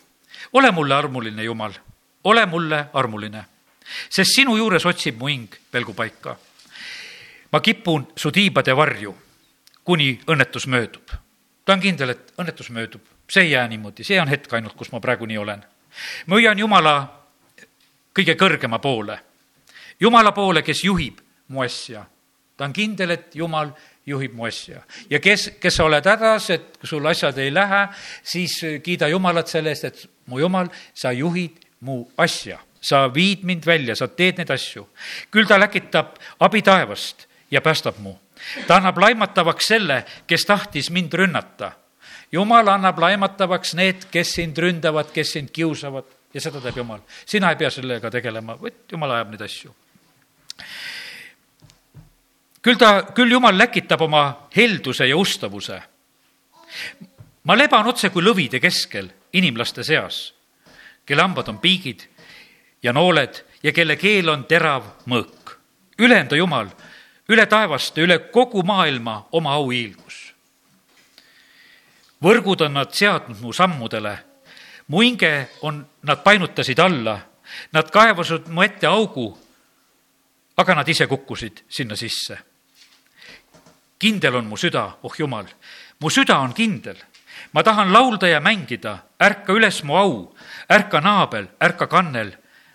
[0.53, 1.73] ole mulle armuline, Jumal,
[2.23, 3.43] ole mulle armuline,
[4.09, 6.37] sest sinu juures otsib mu hing pelgupaika.
[7.51, 9.15] ma kipun su tiibade varju,
[9.83, 11.11] kuni õnnetus möödub
[11.65, 14.91] ta on kindel, et õnnetus möödub, see ei jää niimoodi, see on hetk ainult, kus
[14.91, 15.63] ma praegu nii olen.
[16.25, 16.95] ma hüüan Jumala
[18.15, 19.19] kõige kõrgema poole,
[19.99, 22.05] Jumala poole, kes juhib mu asja.
[22.57, 23.71] ta on kindel, et Jumal
[24.05, 24.81] juhib mu asja.
[25.09, 27.87] ja kes, kes sa oled hädas, et sul asjad ei lähe,
[28.23, 32.59] siis kiida Jumalat selle eest, et mu Jumal, sa juhid mu asja.
[32.81, 34.87] sa viid mind välja, sa teed neid asju.
[35.31, 38.15] küll ta läkitab abi taevast ja päästab mu
[38.67, 41.71] ta annab laimatavaks selle, kes tahtis mind rünnata.
[42.31, 47.01] jumal annab laimatavaks need, kes sind ründavad, kes sind kiusavad ja seda teeb Jumal.
[47.25, 49.73] sina ei pea sellega tegelema, vaid Jumal ajab neid asju.
[52.61, 55.81] küll ta, küll Jumal läkitab oma helduse ja ustavuse.
[57.43, 60.33] ma leban otse kui lõvide keskel inimlaste seas,
[61.05, 62.07] kelle hambad on piigid
[62.83, 65.57] ja nooled ja kelle keel on terav mõõk.
[65.99, 66.71] ülenda Jumal
[67.31, 70.19] üle taevaste, üle kogu maailma oma auhiilgus.
[72.21, 74.13] võrgud on nad seadnud mu sammudele,
[74.87, 77.15] mu hinge on, nad painutasid alla,
[77.73, 79.31] nad kaevasid mu ette augu,
[80.57, 82.37] aga nad ise kukkusid sinna sisse.
[83.99, 85.45] kindel on mu süda, oh jumal,
[85.99, 86.97] mu süda on kindel.
[87.53, 90.35] Ma tahan laulda ja mängida, ärka üles mu au,
[90.69, 92.31] ärka naabel, ärka kannel,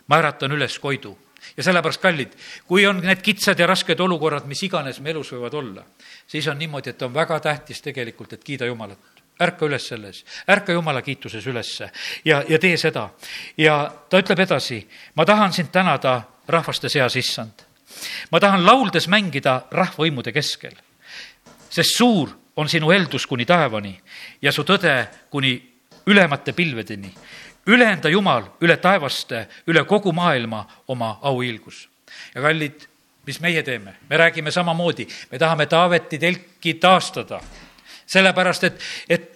[0.07, 1.17] ma äratan üles Koidu
[1.57, 2.33] ja sellepärast, kallid,
[2.67, 5.85] kui on need kitsad ja rasked olukorrad, mis iganes me elus võivad olla,
[6.29, 8.99] siis on niimoodi, et on väga tähtis tegelikult, et kiida Jumalat.
[9.41, 11.91] ärka üles selles, ärka Jumala kiituses ülesse
[12.25, 13.11] ja, ja tee seda.
[13.57, 17.63] ja ta ütleb edasi, ma tahan sind tänada rahvaste seas, issand.
[18.31, 20.73] ma tahan lauldes mängida rahvavõimude keskel,
[21.71, 24.01] sest suur on sinu heldus kuni taevani
[24.43, 25.77] ja su tõde kuni
[26.07, 27.13] ülemate pilvedeni
[27.67, 31.89] ülenda Jumal üle taevaste, üle kogu maailma oma auhiilgus.
[32.35, 32.87] ja kallid,
[33.27, 33.97] mis meie teeme?
[34.11, 37.41] me räägime samamoodi, me tahame Taaveti telki taastada.
[38.07, 39.33] sellepärast, et, et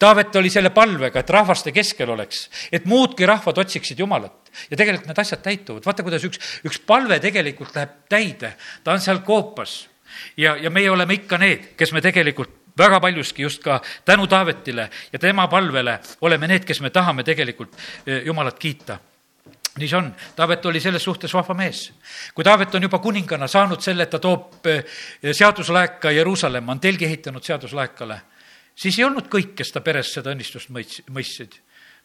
[0.00, 5.10] Taavet oli selle palvega, et rahvaste keskel oleks, et muudki rahvad otsiksid Jumalat ja tegelikult
[5.10, 9.90] need asjad täituvad, vaata, kuidas üks, üks palve tegelikult läheb täide, ta on seal koopas
[10.36, 14.88] ja, ja meie oleme ikka need, kes me tegelikult väga paljuski just ka tänu Taavetile
[15.12, 17.76] ja tema palvele oleme need, kes me tahame tegelikult
[18.06, 18.98] eh, Jumalat kiita.
[19.78, 21.92] Nii see on, Taavet oli selles suhtes vahva mees.
[22.34, 24.84] kui Taavet on juba kuningana saanud selle, et ta toob eh,
[25.32, 28.20] seaduslaeka Jeruusalemma, on telgi ehitanud seaduslaekale
[28.80, 31.56] siis ei olnud kõik, kes ta peres seda õnnistust mõits-, mõistsid.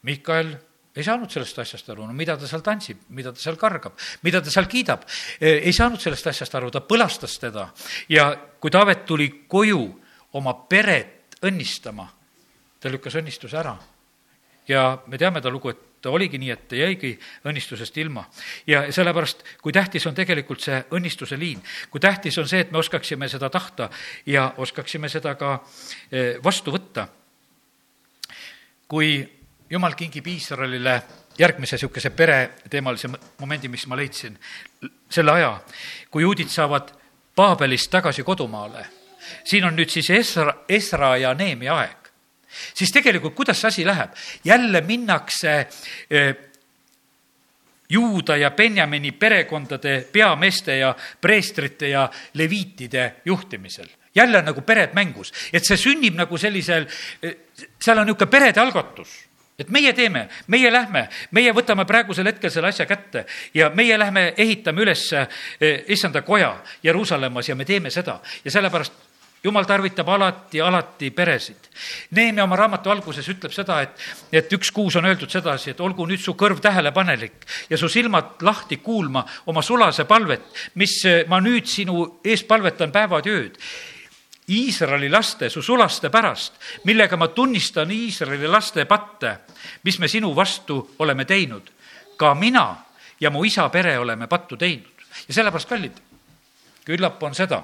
[0.05, 0.53] Mikael
[0.95, 4.41] ei saanud sellest asjast aru, no mida ta seal tantsib, mida ta seal kargab, mida
[4.43, 5.03] ta seal kiidab.
[5.39, 7.67] E, ei saanud sellest asjast aru, ta põlastas teda.
[8.11, 9.84] Ja kui Taavet tuli koju
[10.36, 12.06] oma peret õnnistama,
[12.80, 13.76] ta lükkas õnnistuse ära.
[14.68, 17.16] ja me teame ta lugu, et ta oligi nii, et ta jäigi
[17.46, 18.26] õnnistusest ilma.
[18.68, 22.78] ja sellepärast, kui tähtis on tegelikult see õnnistuse liin, kui tähtis on see, et me
[22.78, 23.90] oskaksime seda tahta
[24.26, 25.60] ja oskaksime seda ka
[26.12, 27.08] eh, vastu võtta.
[28.88, 29.24] kui
[29.70, 31.02] jumal kingib Iisraelile
[31.38, 33.10] järgmise niisuguse pereteemalise
[33.40, 34.38] momendi, mis ma leidsin,
[35.10, 35.58] selle aja,
[36.12, 36.94] kui juudid saavad
[37.36, 38.86] Paabelist tagasi kodumaale.
[39.43, 42.05] Siin on nüüd siis Esra, Esra ja Neemia aeg
[42.73, 44.11] siis tegelikult kuidas see asi läheb?
[44.43, 45.67] jälle minnakse
[46.09, 46.36] eh,
[47.89, 53.88] Juuda ja Benjamini perekondade peameeste ja preestrite ja leviitide juhtimisel.
[54.15, 56.88] jälle nagu pered mängus, et see sünnib nagu sellisel,
[57.21, 57.36] eh,
[57.82, 59.26] seal on niisugune perede algatus
[59.59, 64.34] et meie teeme, meie lähme, meie võtame praegusel hetkel selle asja kätte ja meie lähme
[64.38, 69.05] ehitame üles eh, issanda koja Jeruusalemmas ja me teeme seda ja sellepärast
[69.46, 71.70] jumal tarvitab alati, alati peresid.
[72.18, 76.08] Neemia oma raamatu alguses ütleb seda, et, et üks kuus on öeldud sedasi, et olgu
[76.10, 80.48] nüüd su kõrv tähelepanelik ja su silmad lahti kuulma oma sulase palvet,
[80.82, 80.98] mis
[81.30, 83.60] ma nüüd sinu ees palvetan päevad ja ööd.
[84.50, 89.39] Iisraeli laste, su sulaste pärast, millega ma tunnistan Iisraeli laste patte,
[89.84, 91.72] mis me sinu vastu oleme teinud.
[92.18, 92.78] ka mina
[93.20, 95.98] ja mu isa pere oleme pattu teinud ja sellepärast, kallid,
[96.86, 97.64] küllap on seda,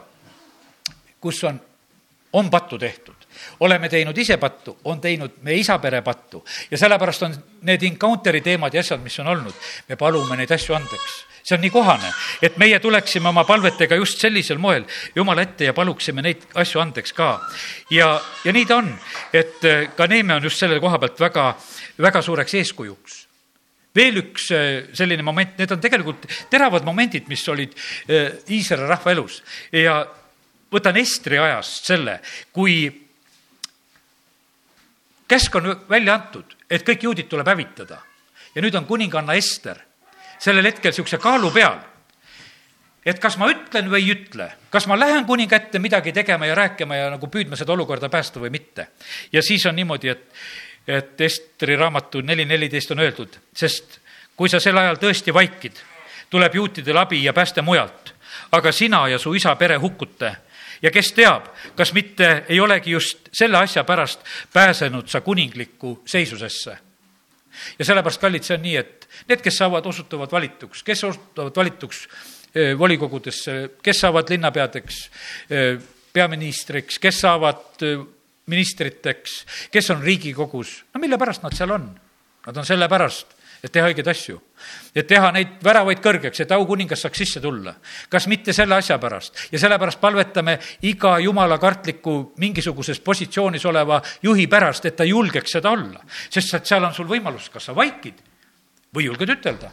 [1.22, 1.60] kus on
[2.34, 3.16] on pattu tehtud.
[3.60, 8.74] oleme teinud ise pattu, on teinud meie isapere pattu ja sellepärast on need encounter'i teemad
[8.74, 9.54] ja asjad, mis on olnud,
[9.90, 12.12] me palume neid asju andeks see on nii kohane,
[12.42, 17.14] et meie tuleksime oma palvetega just sellisel moel Jumala ette ja paluksime neid asju andeks
[17.18, 17.32] ka.
[17.92, 18.14] ja,
[18.46, 18.94] ja nii ta on,
[19.34, 21.52] et äh, ka Neeme on just selle koha pealt väga,
[22.02, 23.20] väga suureks eeskujuks
[23.96, 29.16] veel üks äh, selline moment, need on tegelikult teravad momendid, mis olid äh, Iisraeli rahva
[29.16, 29.42] elus
[29.76, 30.02] ja
[30.72, 32.20] võtan Estri ajast selle,
[32.54, 32.86] kui
[35.28, 38.02] käsk on välja antud, et kõik juudid tuleb hävitada.
[38.56, 39.78] ja nüüd on kuninganna Ester
[40.40, 41.78] sellel hetkel niisuguse kaalu peal,
[43.06, 46.56] et kas ma ütlen või ei ütle, kas ma lähen kuninga ette midagi tegema ja
[46.56, 48.88] rääkima ja nagu püüdma seda olukorda päästa või mitte.
[49.32, 50.28] ja siis on niimoodi, et,
[50.88, 54.00] et Estri raamatu neli neliteist on öeldud, sest
[54.36, 55.80] kui sa sel ajal tõesti vaikid,
[56.30, 58.14] tuleb juutidel abi ja pääste mujalt,
[58.52, 60.36] aga sina ja su isa pere hukkute
[60.82, 64.24] ja kes teab, kas mitte ei olegi just selle asja pärast
[64.54, 66.78] pääsenud sa kuninglikku seisusesse.
[67.80, 72.08] ja sellepärast, kallid, see on nii, et need, kes saavad, osutuvad valituks, kes osutuvad valituks
[72.78, 75.02] volikogudesse, kes saavad linnapeadeks,
[76.14, 77.84] peaministriks, kes saavad
[78.52, 79.36] ministriteks,
[79.72, 81.86] kes on Riigikogus, no mille pärast nad seal on?
[82.46, 84.40] Nad on sellepärast, et teha õigeid asju.
[84.96, 87.74] et teha neid väravaid kõrgeks, et aukuningas saaks sisse tulla.
[88.10, 94.48] kas mitte selle asja pärast ja sellepärast palvetame iga jumala kartliku mingisuguses positsioonis oleva juhi
[94.48, 96.02] pärast, et ta julgeks seda olla.
[96.30, 98.22] sest et seal on sul võimalus, kas sa vaikid
[98.96, 99.72] või julged ütelda.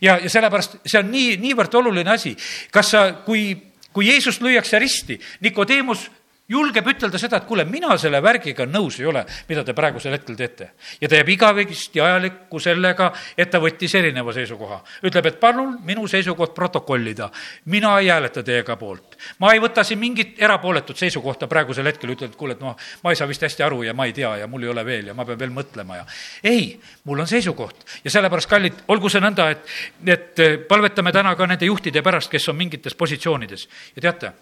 [0.00, 2.36] ja, ja sellepärast see on nii, niivõrd oluline asi.
[2.70, 6.04] kas sa, kui kui Jeesust lüüakse risti, Nikodeemus
[6.48, 10.36] julgeb ütelda seda, et kuule, mina selle värgiga nõus ei ole, mida te praegusel hetkel
[10.36, 10.70] teete.
[11.00, 14.80] ja ta jääb igavesti ajalikku sellega, et ta võttis erineva seisukoha.
[15.04, 17.30] ütleb, et palun minu seisukoht protokollida.
[17.64, 19.16] mina ei hääleta teiega poolt.
[19.38, 23.10] ma ei võta siin mingit erapooletut seisukohta praegusel hetkel, ütled, et kuule, et noh, ma
[23.10, 25.14] ei saa vist hästi aru ja ma ei tea ja mul ei ole veel ja
[25.14, 26.06] ma pean veel mõtlema ja
[26.42, 29.64] ei, mul on seisukoht ja sellepärast, kallid, olgu see nõnda, et,
[30.06, 34.32] et palvetame täna ka nende juhtide pärast, kes on mingites positsioonides ja teate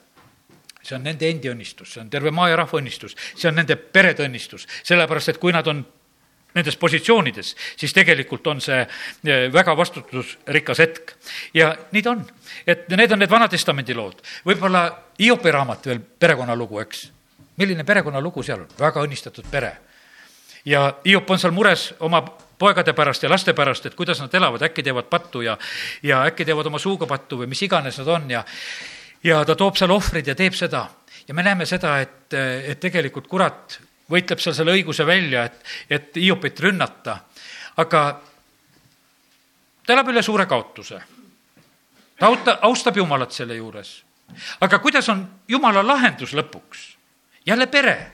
[0.86, 3.76] see on nende endi õnnistus, see on terve maa ja rahva õnnistus, see on nende
[3.76, 5.84] perede õnnistus, sellepärast et kui nad on
[6.56, 11.12] nendes positsioonides, siis tegelikult on see eh, väga vastutusrikas hetk.
[11.54, 12.22] ja nii ta on,
[12.66, 14.22] et need on need Vana-testamendi lood.
[14.46, 14.86] võib-olla
[15.20, 17.10] Hiopi raamat veel perekonnalugu, eks.
[17.60, 19.76] milline perekonnalugu seal on, väga õnnistatud pere.
[20.64, 22.24] ja Hiop on seal mures oma
[22.58, 25.58] poegade pärast ja laste pärast, et kuidas nad elavad, äkki teevad pattu ja,
[26.02, 28.44] ja äkki teevad oma suuga pattu või mis iganes nad on ja
[29.24, 30.86] ja ta toob seal ohvrid ja teeb seda.
[31.28, 36.16] ja me näeme seda, et, et tegelikult kurat võitleb seal selle õiguse välja, et, et
[36.16, 37.18] Hiopit rünnata.
[37.76, 38.02] aga
[39.86, 41.00] ta elab üle suure kaotuse.
[42.18, 44.02] ta auta, austab Jumalat selle juures.
[44.60, 46.96] aga kuidas on Jumala lahendus lõpuks?
[47.46, 48.12] jälle pere,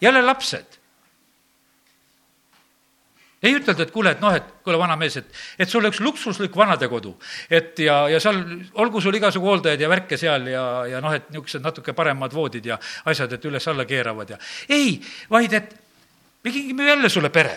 [0.00, 0.83] jälle lapsed
[3.44, 5.28] ei ütelda, et kuule, et noh, et kuule, vanamees, et,
[5.60, 7.14] et sul üks luksuslik vanadekodu,
[7.52, 8.40] et ja, ja seal
[8.80, 12.66] olgu sul igasugu hooldajaid ja värke seal ja, ja noh, et niisugused natuke paremad voodid
[12.72, 12.78] ja
[13.10, 14.40] asjad, et üles-alla keeravad ja.
[14.72, 14.96] Ei,
[15.30, 15.76] vaid et
[16.44, 17.56] me kingime jälle sulle pere.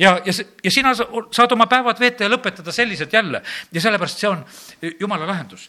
[0.00, 0.32] Ja, ja,
[0.64, 3.42] ja sina saad oma päevad veeta ja lõpetada selliselt jälle.
[3.72, 4.44] Ja sellepärast see on
[5.00, 5.68] jumala lahendus.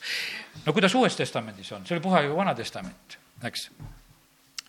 [0.66, 3.70] no kuidas Uues Testamendis on, see oli puha ju Vana Testament, eks.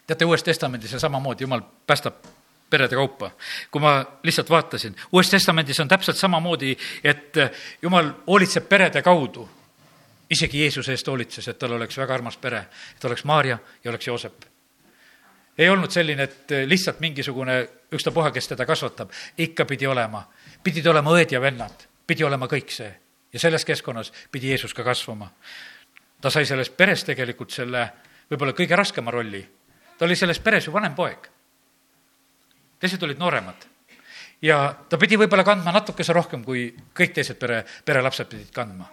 [0.06, 2.41] teate, Uues Testamendis on samamoodi, jumal päästab
[2.72, 3.30] perede kaupa.
[3.70, 7.36] kui ma lihtsalt vaatasin, Uues Testamendis on täpselt samamoodi, et
[7.82, 9.48] jumal hoolitseb perede kaudu.
[10.30, 12.64] isegi Jeesuse eest hoolitses, et tal oleks väga armas pere,
[12.96, 14.44] et oleks Maarja ja oleks Joosep.
[15.58, 20.24] ei olnud selline, et lihtsalt mingisugune ükstapuha, kes teda kasvatab, ikka pidi olema,
[20.62, 22.94] pidid olema õed ja vennad, pidi olema kõik see.
[23.32, 25.30] ja selles keskkonnas pidi Jeesus ka kasvama.
[26.20, 27.92] ta sai selles peres tegelikult selle
[28.30, 29.48] võib-olla kõige raskema rolli.
[29.98, 31.32] ta oli selles peres ju vanem poeg
[32.82, 33.68] teised olid nooremad.
[34.42, 34.56] ja
[34.90, 36.66] ta pidi võib-olla kandma natukese rohkem, kui
[36.98, 38.88] kõik teised pere, perelapsed pidid kandma.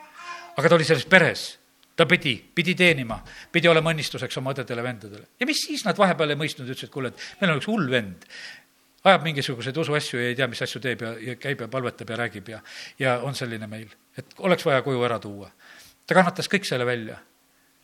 [0.58, 1.50] aga ta oli selles peres,
[1.96, 3.18] ta pidi, pidi teenima,
[3.52, 5.26] pidi olema õnnistuseks oma õdedele-vendadele.
[5.40, 8.28] ja mis siis nad vahepeal ei mõistnud, ütlesid, kuule, et meil on üks hull vend,
[9.10, 12.20] ajab mingisuguseid usuasju ja ei tea, mis asju teeb ja, ja käib ja palvetab ja
[12.20, 12.62] räägib ja,
[13.00, 15.50] ja on selline meil, et oleks vaja koju ära tuua.
[16.06, 17.18] ta kannatas kõik selle välja.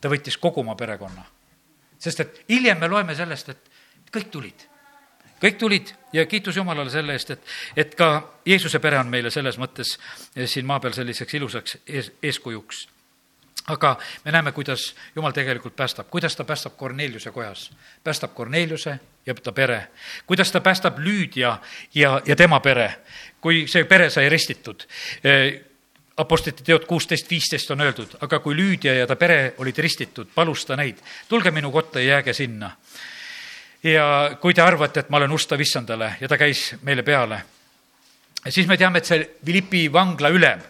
[0.02, 1.26] ta võttis kogu oma perekonna.
[1.98, 4.70] sest et hiljem me loeme sellest, et kõik tulid
[5.46, 8.10] kõik tulid ja kiitus Jumalale selle eest, et, et ka
[8.46, 9.96] Jeesuse pere on meile selles mõttes
[10.46, 12.88] siin maa peal selliseks ilusaks ees, eeskujuks
[13.68, 17.72] aga me näeme, kuidas Jumal tegelikult päästab, kuidas ta päästab Korneliuse kojas.
[18.04, 19.88] päästab Korneliuse ja ta pere.
[20.26, 21.58] kuidas ta päästab Lüüdia
[21.94, 22.96] ja, ja tema pere,
[23.42, 24.84] kui see pere sai ristitud.
[26.18, 30.66] Apostlite teod kuusteist, viisteist on öeldud, aga kui Lüüdia ja ta pere olid ristitud, palus
[30.66, 32.72] ta neid, tulge minu kotta ja jääge sinna
[33.86, 37.42] ja kui te arvate, et ma olen ustav issandale ja ta käis meile peale,
[38.50, 40.62] siis me teame, et see Philippi vangla ülem,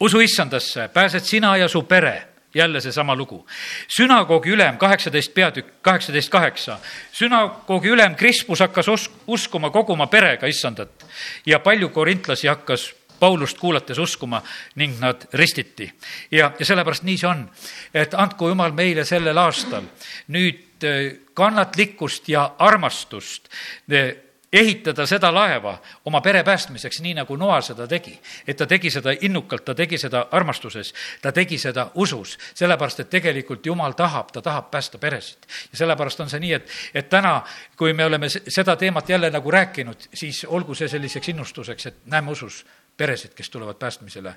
[0.00, 2.16] usu issandasse, pääsed sina ja su pere
[2.56, 3.46] jälle seesama lugu.
[3.88, 6.78] sünagoogi ülem, kaheksateist peatükk, kaheksateist kaheksa.
[7.12, 11.06] sünagoogi ülem Krispus hakkas us-, uskuma kogu oma perega issandat
[11.46, 14.42] ja palju korintlasi hakkas Paulust kuulates uskuma
[14.74, 15.92] ning nad ristiti.
[16.30, 17.48] ja, ja sellepärast nii see on,
[17.94, 19.84] et andku Jumal meile sellel aastal
[20.28, 23.48] nüüd Eh, kannatlikkust ja armastust
[23.90, 24.16] eh,
[24.52, 28.18] ehitada seda laeva oma pere päästmiseks, nii nagu Noa seda tegi.
[28.46, 30.92] et ta tegi seda innukalt, ta tegi seda armastuses,
[31.22, 35.38] ta tegi seda usus, sellepärast et tegelikult Jumal tahab, ta tahab päästa peresid.
[35.72, 37.42] ja sellepärast on see nii, et, et täna,
[37.76, 42.30] kui me oleme seda teemat jälle nagu rääkinud, siis olgu see selliseks innustuseks, et näeme
[42.30, 44.34] usus peresid, kes tulevad päästmisele,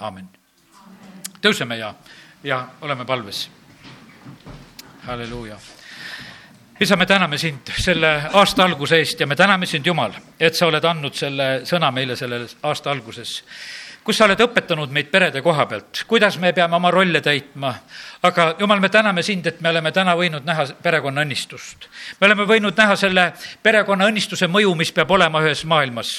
[0.00, 0.28] aamen.
[1.42, 1.94] tõuseme ja,
[2.44, 3.50] ja oleme palves.
[5.02, 5.58] halleluuja
[6.80, 10.66] isa, me täname sind selle aasta alguse eest ja me täname sind, Jumal, et sa
[10.66, 13.42] oled andnud selle sõna meile selles aasta alguses
[14.04, 17.74] kus sa oled õpetanud meid perede koha pealt, kuidas me peame oma rolle täitma.
[18.22, 21.88] Aga jumal, me täname sind, et me oleme täna võinud näha perekonna õnnistust.
[22.20, 23.24] me oleme võinud näha selle
[23.62, 26.12] perekonna õnnistuse mõju, mis peab olema ühes maailmas.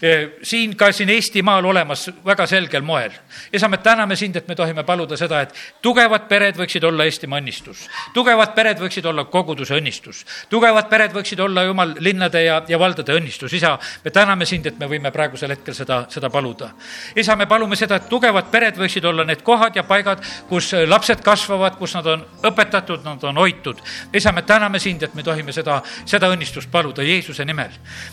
[0.00, 3.12] E, siin ka siin Eestimaal olemas väga selgel moel.
[3.52, 7.42] isa, me täname sind, et me tohime paluda seda, et tugevad pered võiksid olla Eestimaa
[7.42, 7.84] õnnistus.
[8.14, 10.24] tugevad pered võiksid olla koguduse õnnistus.
[10.48, 13.52] tugevad pered võiksid olla jumal linnade ja, ja valdade õnnistus.
[13.52, 16.70] isa, me täname sind, et me võime praegusel hetkel seda, seda paluda.
[17.16, 21.20] isa, me palume seda, et tugevad pered võiksid olla need kohad ja paigad, kus lapsed
[21.20, 23.80] kasvavad, kus nad on õpetatud, nad on hoitud.
[24.12, 27.70] isa, me täname sind, et me tohime seda, seda õnnistust paluda Jeesuse nimel.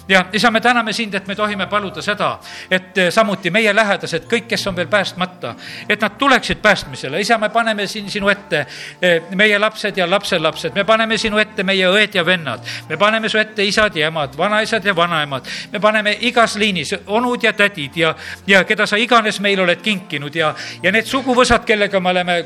[0.07, 2.39] ja isa, me täname sind, et me tohime paluda seda,
[2.71, 5.55] et samuti meie lähedased, kõik, kes on veel päästmata,
[5.89, 7.21] et nad tuleksid päästmisele.
[7.21, 8.65] isa, me paneme siin sinu ette
[9.01, 13.29] eh, meie lapsed ja lapselapsed, me paneme sinu ette meie õed ja vennad, me paneme
[13.29, 17.97] su ette isad ja emad, vanaisad ja vanaemad, me paneme igas liinis onud ja tädid
[17.97, 18.15] ja,
[18.47, 22.37] ja keda sa iganes meile oled kinkinud ja, ja need suguvõsad, kellega me oleme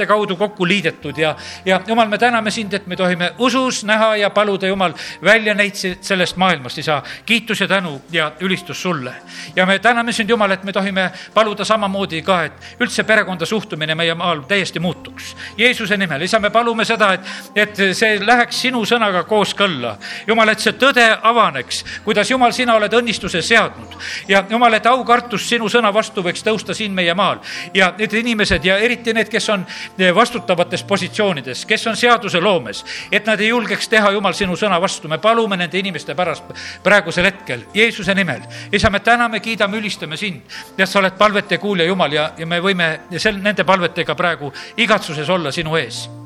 [0.00, 4.16] abiellumiste kaudu kokku liidetud ja, ja jumal, me täname sind, et me tohime usus näha
[4.16, 4.92] ja paluda, Jumal,
[5.22, 7.02] välja neid sellest maailmast, isa.
[7.26, 9.14] kiitus ja tänu ja ülistus sulle.
[9.56, 13.94] ja me täname sind, Jumal, et me tohime paluda samamoodi ka, et üldse perekonda suhtumine
[13.94, 15.36] meie maal täiesti muutuks.
[15.56, 17.20] Jeesuse nimel, isa, me palume seda, et,
[17.54, 19.96] et see läheks sinu sõnaga kooskõlla.
[20.26, 23.96] Jumal, et see tõde avaneks, kuidas Jumal, sina oled õnnistuse seadnud
[24.28, 27.40] ja Jumal, et aukartus sinu sõna vastu võiks tõusta siin meie maal.
[27.74, 29.66] ja need inimesed ja eriti need, kes on
[30.14, 35.08] vastutavates positsioonides, kes on seaduseloomes, et nad ei julgeks teha, Jumal, sinu sõna vastu.
[35.08, 36.44] me palume nende inimeste pärast
[36.82, 38.40] praegusel hetkel Jeesuse nimel.
[38.72, 40.42] isa, me täname, kiidame, ülistame sind,
[40.78, 45.28] et sa oled palvete kuulja, Jumal, ja, ja me võime sel, nende palvetega praegu igatsuses
[45.28, 46.19] olla sinu ees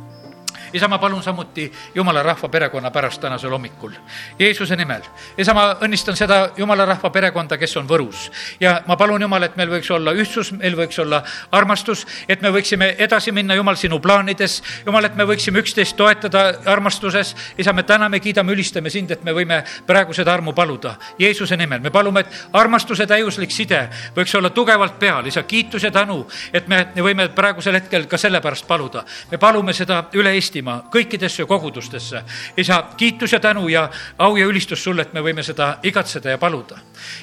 [0.75, 3.93] isa, ma palun samuti jumala rahva perekonna pärast tänasel hommikul.
[4.39, 5.03] Jeesuse nimel.
[5.39, 8.31] isa, ma õnnistan seda jumala rahva perekonda, kes on Võrus.
[8.61, 11.23] ja ma palun, Jumal, et meil võiks olla ühtsus, meil võiks olla
[11.53, 14.63] armastus, et me võiksime edasi minna, Jumal, sinu plaanides.
[14.87, 17.35] Jumal, et me võiksime üksteist toetada armastuses.
[17.59, 20.97] isa, me täname, kiidame, ülistame sind, et me võime praegu seda armu paluda.
[21.19, 21.81] Jeesuse nimel.
[21.81, 25.27] me palume, et armastuse täiuslik side võiks olla tugevalt peal.
[25.27, 29.05] isa, kiitus ja tänu, et me võime praegusel hetkel ka sellepärast paluda.
[29.31, 32.23] me palume seda üle Eesti otsima kõikidesse kogudustesse.
[32.57, 36.39] isa, kiitus ja tänu ja au ja ülistus sulle, et me võime seda igatseda ja
[36.39, 36.79] paluda.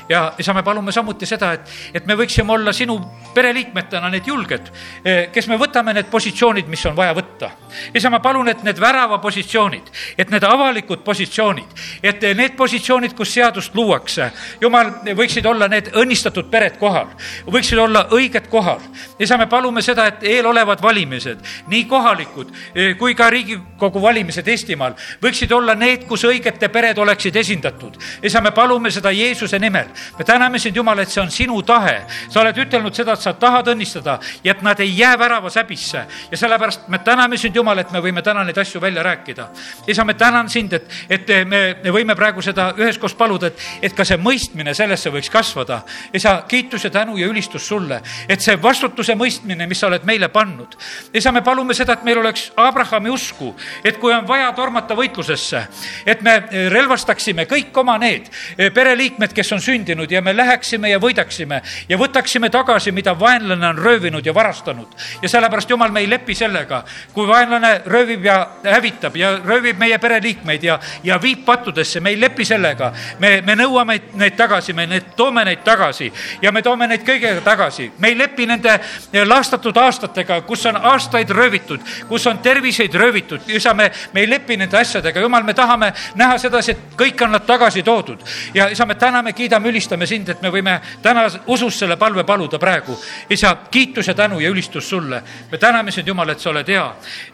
[0.09, 1.61] ja isa, me palume samuti seda, et,
[1.93, 2.99] et me võiksime olla sinu
[3.33, 4.71] pereliikmetena need julged,
[5.05, 7.49] eh, kes me võtame need positsioonid, mis on vaja võtta.
[7.93, 11.73] isa, ma palun, et need väravapositsioonid, et need avalikud positsioonid,
[12.03, 14.31] et need positsioonid, kus seadust luuakse,
[14.61, 17.07] jumal, võiksid olla need õnnistatud pered kohal,
[17.47, 18.79] võiksid olla õiged kohal.
[19.19, 24.95] isa, me palume seda, et eelolevad valimised, nii kohalikud eh, kui ka Riigikogu valimised Eestimaal
[25.21, 27.97] võiksid olla need, kus õigete pered oleksid esindatud.
[28.23, 29.87] isa, me palume seda Jeesuse nimel.
[30.19, 32.01] me täname sind, Jumal, et see on sinu tahe.
[32.29, 36.05] sa oled ütelnud seda, et sa tahad õnnistada ja et nad ei jää väravas häbisse.
[36.31, 39.49] ja sellepärast me täname sind, Jumal, et me võime täna neid asju välja rääkida.
[39.87, 43.93] isa, me tänan sind, et, et me, me võime praegu seda üheskoos paluda, et, et
[43.93, 45.81] ka see mõistmine sellesse võiks kasvada.
[46.13, 50.27] isa, kiitus ja tänu ja ülistus sulle, et see vastutuse mõistmine, mis sa oled meile
[50.27, 50.75] pannud.
[51.13, 54.95] isa, me palume seda, et meil oleks Abrahami usku usku, et kui on vaja tormata
[54.97, 55.61] võitlusesse,
[56.05, 56.35] et me
[56.73, 61.99] relvastaksime kõik oma need eh, pereliikmed, kes on sündinud ja me läheksime ja võidaksime ja
[62.01, 64.87] võtaksime tagasi, mida vaenlane on röövinud ja varastanud.
[65.21, 69.97] ja sellepärast, Jumal, me ei lepi sellega, kui vaenlane röövib ja hävitab ja röövib meie
[69.97, 72.91] pereliikmeid ja, ja viib pattudesse, me ei lepi sellega.
[73.19, 76.11] me, me nõuame neid tagasi, me need, toome neid tagasi
[76.41, 77.91] ja me toome neid kõigega tagasi.
[77.99, 78.79] me ei lepi nende
[79.25, 84.29] laastatud aastatega, kus on aastaid röövitud, kus on terviseid röövitud röövitud, isa, me, me ei
[84.29, 88.23] lepi nende asjadega, jumal, me tahame näha sedasi, et kõik on nad tagasi toodud.
[88.53, 92.59] ja isa, me täname, kiidame, ülistame sind, et me võime täna usus selle palve paluda
[92.59, 92.97] praegu.
[93.29, 95.23] isa, kiitus ja tänu ja ülistus sulle.
[95.51, 96.87] me täname sind, Jumal, et sa oled hea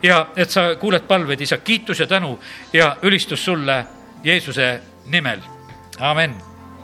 [0.04, 2.40] ja et sa kuuled palveid, isa, kiitus ja tänu
[2.74, 3.86] ja ülistus sulle
[4.24, 5.42] Jeesuse nimel,
[6.00, 6.57] amen